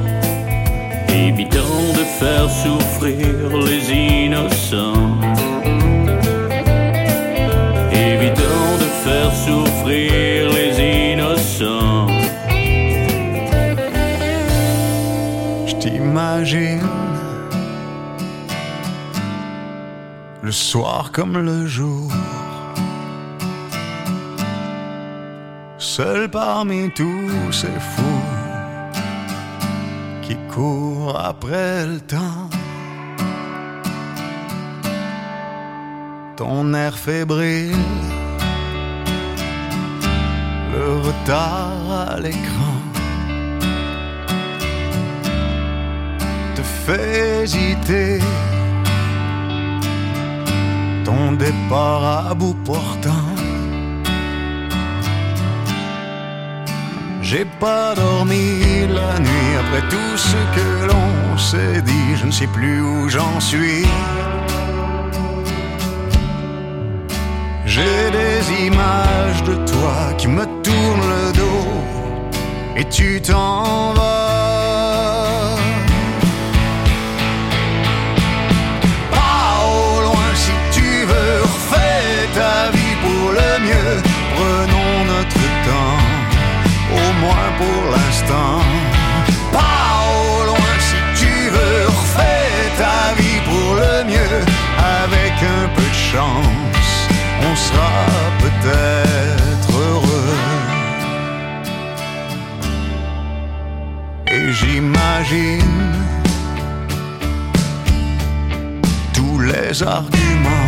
Évitant 1.08 1.82
de 1.98 2.04
faire 2.18 2.48
souffrir 2.50 3.56
les 3.66 3.92
innocents 3.92 5.20
Évitant 7.92 8.68
de 8.82 8.88
faire 9.04 9.32
souffrir 9.34 10.50
les 10.50 11.12
innocents. 11.12 12.06
Je 15.66 15.74
t'imagine 15.76 16.88
le 20.42 20.50
soir 20.52 21.10
comme 21.12 21.38
le 21.38 21.66
jour, 21.66 22.10
seul 25.78 26.28
parmi 26.28 26.90
tous 26.90 27.52
ces 27.52 27.78
après 31.42 31.86
le 31.86 32.00
temps. 32.00 32.48
Ton 36.36 36.72
air 36.74 36.94
fébrile, 36.96 37.74
le 40.72 41.00
retard 41.06 42.10
à 42.10 42.20
l'écran. 42.20 42.76
te 46.54 46.62
fait 46.62 47.42
hésiter. 47.42 48.18
Ton 51.04 51.32
départ 51.32 52.28
à 52.30 52.34
bout 52.34 52.56
portant. 52.64 53.21
Pas 57.62 57.94
dormi 57.94 58.88
la 58.88 59.20
nuit 59.20 59.52
après 59.62 59.84
tout 59.88 60.16
ce 60.16 60.40
que 60.56 60.68
l'on 60.90 61.38
s'est 61.38 61.80
dit. 61.90 62.08
Je 62.16 62.26
ne 62.26 62.32
sais 62.32 62.48
plus 62.48 62.80
où 62.82 63.08
j'en 63.08 63.38
suis. 63.38 63.84
J'ai 67.64 67.98
des 68.20 68.40
images 68.66 69.42
de 69.44 69.54
toi 69.72 69.96
qui 70.18 70.26
me 70.26 70.44
tournent 70.66 71.08
le 71.16 71.24
dos 71.40 71.68
et 72.78 72.84
tu 72.96 73.22
t'en 73.22 73.92
vas. 73.94 74.11
moi 87.22 87.42
pour 87.60 87.82
l'instant. 87.94 88.58
Pas 89.52 89.90
au 90.20 90.44
loin 90.50 90.74
si 90.88 91.00
tu 91.20 91.34
veux, 91.54 91.80
refais 91.98 92.58
ta 92.82 93.00
vie 93.18 93.40
pour 93.48 93.68
le 93.82 93.94
mieux. 94.10 94.38
Avec 95.04 95.34
un 95.58 95.66
peu 95.76 95.88
de 95.96 96.00
chance, 96.12 96.90
on 97.48 97.54
sera 97.66 98.02
peut-être 98.44 99.70
heureux. 99.88 100.38
Et 104.34 104.46
j'imagine 104.58 105.78
tous 109.12 109.38
les 109.40 109.82
arguments 109.82 110.61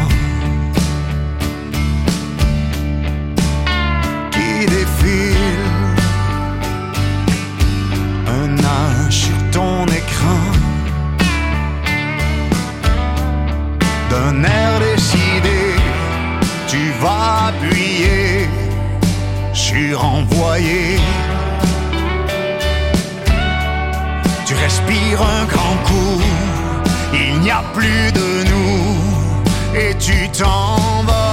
envoyé. 20.30 20.98
Tu 24.46 24.54
respires 24.54 25.22
un 25.22 25.44
grand 25.44 25.76
coup, 25.84 26.20
il 27.12 27.40
n'y 27.40 27.50
a 27.50 27.62
plus 27.72 28.12
de 28.12 28.44
nous, 28.50 29.78
et 29.78 29.94
tu 29.98 30.28
t'en 30.30 31.02
vas. 31.06 31.23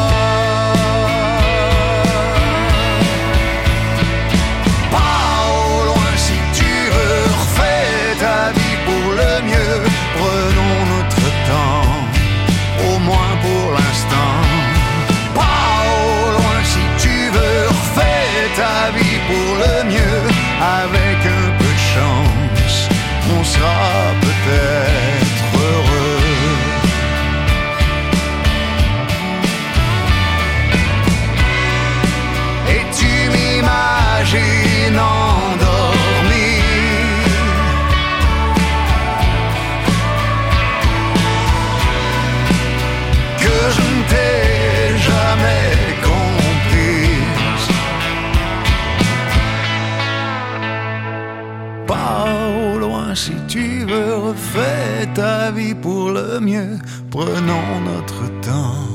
prenons 57.11 57.81
notre 57.83 58.23
temps, 58.39 58.87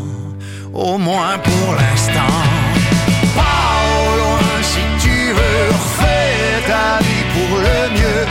au 0.72 0.96
moins 0.96 1.38
pour 1.38 1.74
l'instant. 1.74 2.36
Pas 3.36 3.70
au 4.00 4.16
loin 4.20 4.62
si 4.62 4.84
tu 5.04 5.16
veux, 5.38 5.68
refais 5.68 6.62
ta 6.66 6.98
vie 7.06 7.26
pour 7.34 7.58
le 7.58 7.80
mieux, 7.96 8.22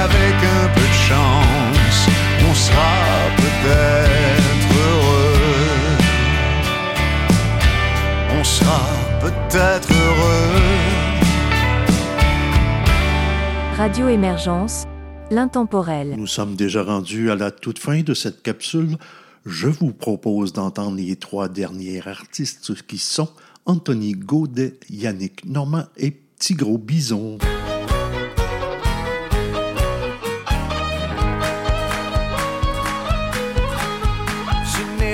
avec 0.00 0.36
un 0.60 0.68
peu 0.76 0.86
de 0.94 0.98
chance, 1.08 1.98
on 2.48 2.54
sera 2.54 2.94
peut-être 3.42 4.70
heureux. 4.86 5.96
On 8.38 8.44
sera 8.44 8.82
peut-être 9.22 9.88
heureux. 9.90 10.60
Radio 13.78 14.08
Émergence 14.08 14.86
l'intemporel. 15.30 16.14
Nous 16.18 16.26
sommes 16.26 16.54
déjà 16.56 16.82
rendus 16.82 17.30
à 17.30 17.36
la 17.36 17.50
toute 17.50 17.78
fin 17.78 18.02
de 18.02 18.12
cette 18.12 18.42
capsule 18.42 18.98
je 19.44 19.68
vous 19.68 19.92
propose 19.92 20.52
d'entendre 20.52 20.96
les 20.96 21.16
trois 21.16 21.48
derniers 21.48 22.06
artistes 22.06 22.74
qui 22.86 22.98
sont 22.98 23.28
Anthony 23.66 24.12
Gaudet, 24.12 24.78
Yannick 24.90 25.44
Normand 25.44 25.84
et 25.96 26.10
Petit 26.10 26.54
Gros 26.54 26.78
Bison. 26.78 27.38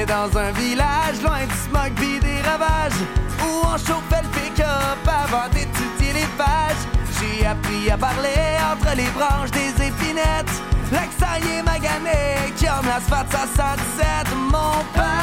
dans 0.06 0.38
un 0.38 0.52
village, 0.52 1.20
loin 1.22 1.44
du 1.44 1.54
smog 1.68 1.92
pis 1.96 2.18
des 2.20 2.40
ravages, 2.40 3.00
où 3.40 3.66
on 3.66 3.76
chauffait 3.76 4.22
le 4.22 4.28
pick-up 4.40 5.06
avant 5.06 5.48
d'étudier 5.52 6.12
les 6.14 6.26
pages. 6.38 6.82
J'ai 7.18 7.44
appris 7.44 7.90
à 7.90 7.98
parler 7.98 8.56
entre 8.72 8.96
les 8.96 9.10
branches 9.10 9.50
des 9.50 9.86
épinettes. 9.86 10.77
L'ex-taillé 10.90 11.62
magané, 11.62 12.52
comme 12.58 12.86
la 12.86 13.00
117, 13.00 14.34
mon 14.50 14.84
père. 14.94 15.18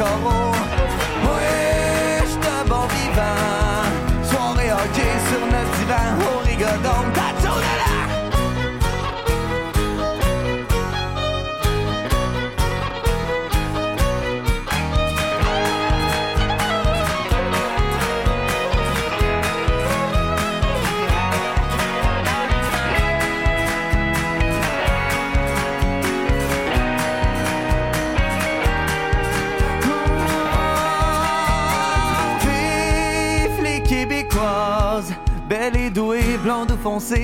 color. 0.00 0.49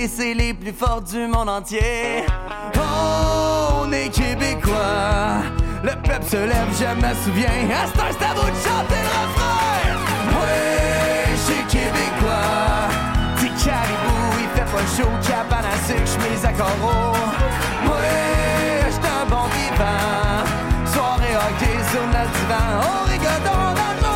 C'est 0.07 0.35
les 0.35 0.53
plus 0.53 0.73
forts 0.73 1.03
du 1.03 1.27
monde 1.27 1.49
entier. 1.49 2.25
On 2.75 3.91
est 3.93 4.09
québécois, 4.09 5.43
le 5.83 5.91
peuple 5.91 6.25
se 6.29 6.37
lève, 6.37 6.69
je 6.73 6.85
me 7.01 7.15
souviens. 7.25 7.49
À 7.71 7.87
ce 7.87 7.93
c'est 8.19 8.25
à 8.25 8.35
vous 8.35 8.51
de 8.51 8.57
chanter 8.57 9.01
le 9.01 9.09
refrain. 9.23 9.61
Ouais, 10.41 11.37
je 11.47 11.57
québécois. 11.73 12.89
Petit 13.37 13.65
caribou, 13.65 14.19
il 14.41 14.49
fait 14.55 14.71
pas 14.71 14.87
chaud, 14.97 15.13
cabane 15.27 15.65
à 15.65 15.77
sucre, 15.87 16.07
chemise 16.07 16.45
à 16.45 16.53
carreaux. 16.53 17.17
Ouais, 17.87 18.91
j'suis 18.91 19.07
un 19.07 19.27
bon 19.29 19.47
vivant. 19.57 20.45
Soirée 20.93 21.35
hockey 21.35 21.77
sur 21.91 22.05
notre 22.07 22.33
divan, 22.33 22.67
on 22.83 23.11
rigole 23.11 23.43
dans 23.45 23.73
le 23.73 24.16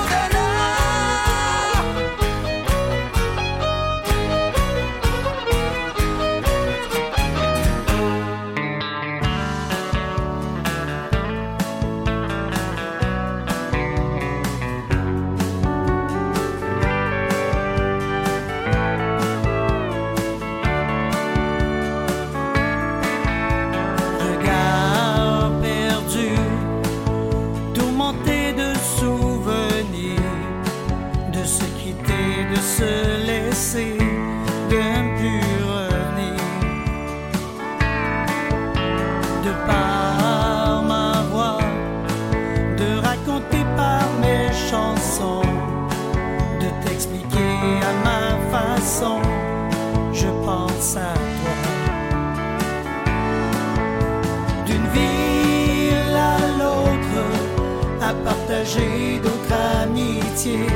d'autres 58.63 59.55
amitiés, 59.83 60.67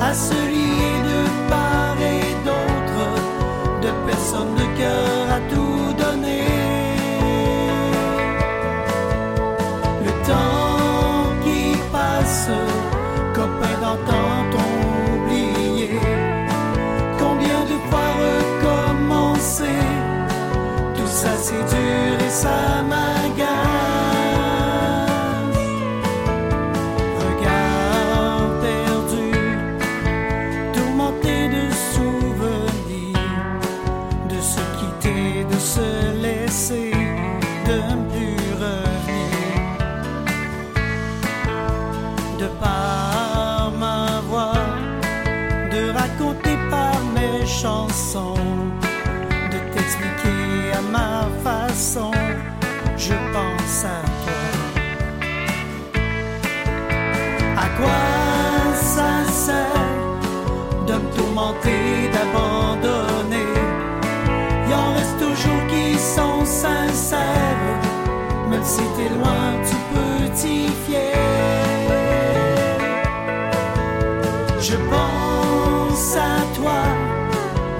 à 0.00 0.14
se 0.14 0.32
lier 0.32 0.96
de 1.10 1.50
part 1.50 2.00
et 2.00 2.34
d'autre, 2.46 3.04
de 3.82 3.90
personnes 4.10 4.54
de 4.54 4.66
cœur 4.78 5.30
à 5.30 5.40
tout 5.52 5.92
donner. 6.02 6.46
Le 10.06 10.12
temps 10.26 11.28
qui 11.44 11.76
passe, 11.92 12.48
copains 13.34 13.78
d'antan 13.82 14.28
t'ont 14.52 14.76
oublié. 15.16 15.90
Combien 17.18 17.60
de 17.70 17.76
fois 17.90 18.10
recommencer? 18.24 19.82
Tout 20.96 21.06
ça 21.06 21.32
c'est 21.36 21.64
dur 21.74 22.26
et 22.26 22.30
ça 22.30 22.82
m'agace. 22.88 23.09
Si 68.70 68.84
t'es 68.96 69.10
loin, 69.18 69.46
tu 69.68 69.76
peux 69.90 70.22
t'y 70.38 70.58
fier. 70.84 71.16
Je 74.68 74.76
pense 74.92 76.06
à 76.16 76.36
toi 76.58 76.82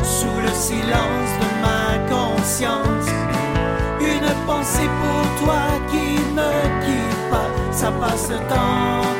sous 0.03 0.39
le 0.47 0.53
silence 0.69 1.33
de 1.43 1.49
ma 1.67 1.85
conscience. 2.15 3.11
Une 4.01 4.31
pensée 4.49 4.91
pour 5.03 5.23
toi 5.41 5.63
qui 5.91 6.09
ne 6.39 6.53
quitte 6.85 7.23
pas, 7.33 7.51
ça 7.71 7.91
passe 8.03 8.33
dans 8.55 9.03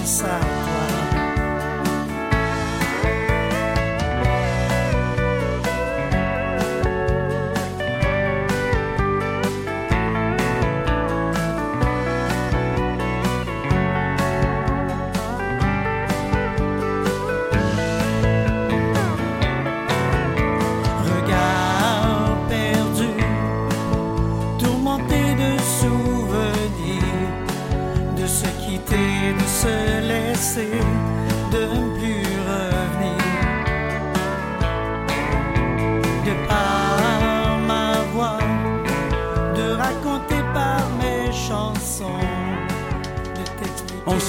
je 0.00 0.22
pense 0.22 0.69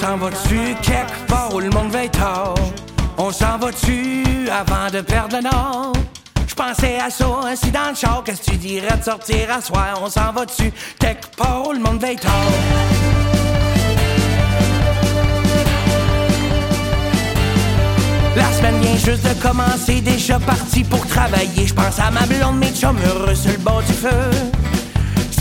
s'en 0.02 0.16
va 0.16 0.30
dessus 0.30 0.74
quelque 0.82 1.26
part 1.28 1.54
où 1.54 1.60
le 1.60 1.70
monde 1.70 1.90
va 1.90 2.04
être 2.04 2.18
tard? 2.18 2.54
On 3.18 3.30
s'en 3.30 3.56
va 3.56 3.70
dessus 3.70 4.48
avant 4.50 4.90
de 4.92 5.00
perdre 5.00 5.36
le 5.36 5.42
nord? 5.42 5.92
Je 6.46 6.54
pensais 6.54 6.98
à 6.98 7.08
ça, 7.08 7.26
assis 7.48 7.70
dans 7.70 7.90
le 7.90 7.94
char. 7.94 8.22
Qu'est-ce 8.24 8.42
que 8.42 8.50
tu 8.50 8.56
dirais 8.56 8.96
de 8.98 9.04
sortir 9.04 9.52
à 9.56 9.60
soir? 9.60 10.00
On 10.02 10.10
s'en 10.10 10.32
va 10.32 10.44
dessus 10.44 10.72
quelque 10.98 11.28
part 11.36 11.68
où 11.68 11.72
le 11.72 11.78
monde 11.78 12.00
va 12.00 12.14
tard? 12.16 12.32
La 18.34 18.52
semaine 18.56 18.80
vient 18.80 18.96
juste 18.96 19.22
de 19.22 19.40
commencer, 19.40 20.00
déjà 20.00 20.40
parti 20.40 20.82
pour 20.82 21.06
travailler. 21.06 21.66
Je 21.66 21.74
pense 21.74 22.00
à 22.00 22.10
ma 22.10 22.26
blonde, 22.26 22.58
mes 22.58 22.72
chums 22.72 22.98
heureux 23.06 23.36
sur 23.36 23.52
le 23.52 23.58
bord 23.58 23.82
du 23.82 23.92
feu. 23.92 24.30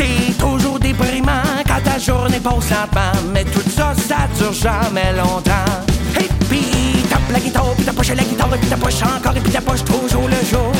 C'est 0.01 0.35
toujours 0.35 0.79
déprimant 0.79 1.43
quand 1.67 1.79
ta 1.83 1.99
journée 1.99 2.39
passe 2.39 2.71
lentement, 2.71 3.21
mais 3.31 3.43
tout 3.43 3.69
ça, 3.69 3.93
ça 3.95 4.27
dure 4.35 4.51
jamais 4.51 5.13
longtemps. 5.15 5.71
Et 6.19 6.27
puis, 6.49 7.03
tape 7.07 7.31
la 7.31 7.39
guitare, 7.39 7.73
puis 7.75 7.85
t'approches 7.85 8.09
la 8.09 8.23
guitare, 8.23 8.49
et 8.55 8.57
puis 8.57 8.67
t'approches 8.67 9.03
encore, 9.03 9.37
et 9.37 9.39
puis 9.39 9.51
t'approches 9.51 9.85
toujours 9.85 10.27
le 10.27 10.41
jour. 10.49 10.71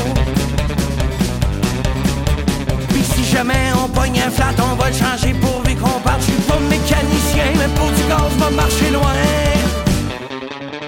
Puis 2.90 3.04
si 3.14 3.24
jamais 3.24 3.72
on 3.84 3.88
pogne 3.90 4.20
un 4.26 4.32
flat, 4.32 4.56
on 4.58 4.76
va 4.76 4.90
le 4.90 4.96
changer 4.96 5.34
pourvu 5.36 5.76
qu'on 5.76 6.00
parte. 6.00 6.22
Je 6.22 6.32
suis 6.32 6.42
pas 6.42 6.60
mécanicien, 6.68 7.46
mais 7.60 7.70
pour 7.76 7.92
du 7.92 8.02
gaz, 8.10 8.32
va 8.40 8.50
marcher 8.50 8.90
loin. 8.90 9.14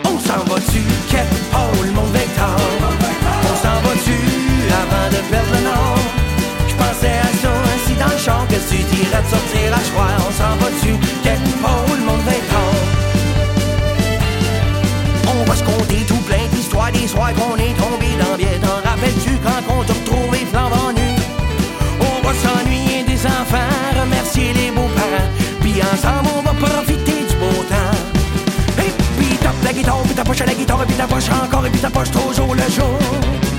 On 0.05 0.17
s'en 0.17 0.43
va-tu, 0.51 0.81
quête, 1.11 1.27
oh, 1.53 1.83
le 1.83 1.91
monde 1.91 2.11
vecteur. 2.11 2.57
On 3.43 3.55
s'en 3.61 3.79
va-tu 3.87 4.17
avant 4.81 5.09
de 5.11 5.21
perdre 5.29 5.51
le 5.53 5.63
nord 5.65 6.12
qu'est-ce 8.23 8.69
tu 8.69 8.77
dirais 8.77 9.21
de 9.21 9.29
sortir 9.29 9.73
à 9.73 9.81
choix? 9.83 10.07
On 10.19 10.31
s'en 10.31 10.55
va 10.55 10.69
dessus, 10.71 10.95
quelque 11.23 11.61
part 11.61 11.83
où 11.89 11.93
le 11.93 12.05
monde 12.05 12.21
va 12.25 12.31
être 12.31 12.55
On 15.27 15.43
va 15.43 15.55
se 15.55 15.63
compter 15.63 16.05
tout 16.07 16.23
plein 16.27 16.45
d'histoires, 16.53 16.91
des 16.91 17.07
soirs 17.07 17.33
qu'on 17.33 17.57
est 17.57 17.75
tombé 17.75 18.07
dans 18.19 18.37
bien. 18.37 18.55
T'en 18.61 18.79
rappelles-tu 18.89 19.37
quand 19.43 19.73
on 19.75 19.83
te 19.83 19.91
retrouvait 19.91 20.45
flambant 20.51 20.93
nu? 20.95 21.09
On 21.99 22.25
va 22.25 22.33
s'ennuyer 22.33 23.03
des 23.03 23.25
enfants, 23.25 23.73
remercier 23.99 24.53
les 24.53 24.71
beaux-parents, 24.71 25.29
puis 25.59 25.81
ensemble 25.81 26.29
on 26.37 26.41
va 26.43 26.53
profiter 26.53 27.25
du 27.27 27.35
beau 27.35 27.63
temps. 27.67 27.97
Et 28.79 28.91
puis 29.17 29.35
tape 29.37 29.63
la 29.65 29.73
guitare, 29.73 30.01
puis 30.03 30.15
ta 30.15 30.23
poche 30.23 30.41
à 30.41 30.45
la 30.45 30.53
guitare, 30.53 30.85
puis 30.87 30.95
ta 30.95 31.07
poche 31.07 31.29
encore, 31.29 31.65
et 31.65 31.69
puis 31.69 31.81
ta 31.81 31.89
poche 31.89 32.11
toujours 32.11 32.55
le 32.55 32.71
jour. 32.71 33.52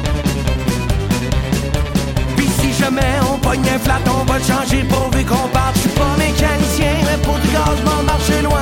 Jamais 2.85 3.19
on 3.33 3.39
pogne 3.39 3.67
un 3.75 3.79
flat, 3.79 3.99
on 4.15 4.25
va 4.31 4.37
le 4.37 4.45
changer 4.45 4.85
pourvu 4.85 5.25
qu'on 5.25 5.49
parte. 5.49 5.75
Je 5.77 5.81
suis 5.81 5.89
pas 5.91 6.15
mécanicien, 6.19 6.97
mais 7.07 7.17
pour 7.23 7.39
du 7.39 7.49
gaz, 7.49 7.79
m'en 7.83 8.03
marcher 8.03 8.43
loin. 8.43 8.61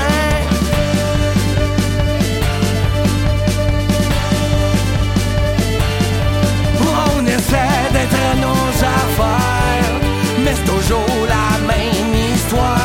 On 7.17 7.27
essaie 7.27 7.83
d'être 7.95 8.23
nos 8.47 8.69
affaires, 9.01 9.95
mais 10.45 10.55
c'est 10.55 10.71
toujours 10.73 11.27
la 11.27 11.59
même 11.67 12.15
histoire. 12.33 12.79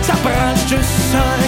Ça 0.00 0.14
prend 0.14 0.56
juste 0.66 1.14
un 1.14 1.42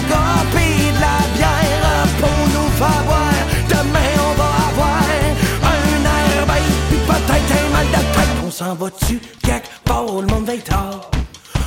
s'en 8.65 8.73
va-tu 8.73 9.21
quelque 9.43 9.69
part 9.83 10.05
le 10.05 10.27
monde 10.27 10.45
veille? 10.45 10.63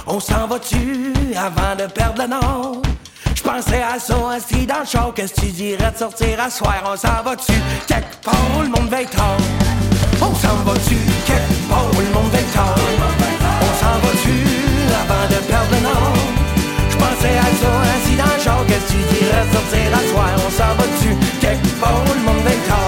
On 0.06 0.18
s'en 0.18 0.48
va-tu 0.48 1.12
avant 1.36 1.76
de 1.78 1.86
perdre 1.86 2.22
le 2.22 2.28
nord? 2.28 2.82
Je 3.36 3.42
pensais 3.42 3.82
à 3.82 4.00
ça 4.00 4.16
assis 4.34 4.66
dans. 4.66 5.12
Qu'est-ce 5.14 5.34
que 5.34 5.40
tu 5.42 5.46
dirais 5.52 5.92
de 5.92 5.98
sortir 5.98 6.40
à 6.40 6.50
soir? 6.50 6.82
On 6.84 6.96
s'en 6.96 7.22
va-tu 7.24 7.52
quelque 7.86 8.16
part 8.24 8.34
le 8.62 8.68
monde 8.68 8.90
veille 8.90 9.06
tard? 9.06 9.36
On 10.20 10.34
s'en 10.34 10.56
va-tu 10.66 10.96
quelque 11.26 11.68
part 11.70 11.88
le 11.92 12.14
monde 12.14 12.32
veille 12.32 12.52
tard? 12.52 12.74
On 13.66 13.72
s'en 13.80 13.96
va-tu 14.04 14.36
avant 15.02 15.26
de 15.32 15.40
perdre 15.46 15.70
le 15.70 15.80
nord? 15.80 16.18
Je 16.90 16.96
pensais 16.96 17.36
à 17.38 17.50
ça 17.60 17.70
assis 17.94 18.16
dans. 18.16 18.64
Qu'est-ce 18.66 18.86
que 18.86 18.92
tu 18.92 19.00
dirais 19.14 19.44
de 19.46 19.52
sortir 19.54 19.88
à 19.94 20.02
soir? 20.10 20.30
On 20.46 20.50
s'en 20.50 20.74
va-tu 20.74 21.10
quelque 21.40 21.80
part 21.80 22.02
le 22.06 22.22
monde? 22.22 22.87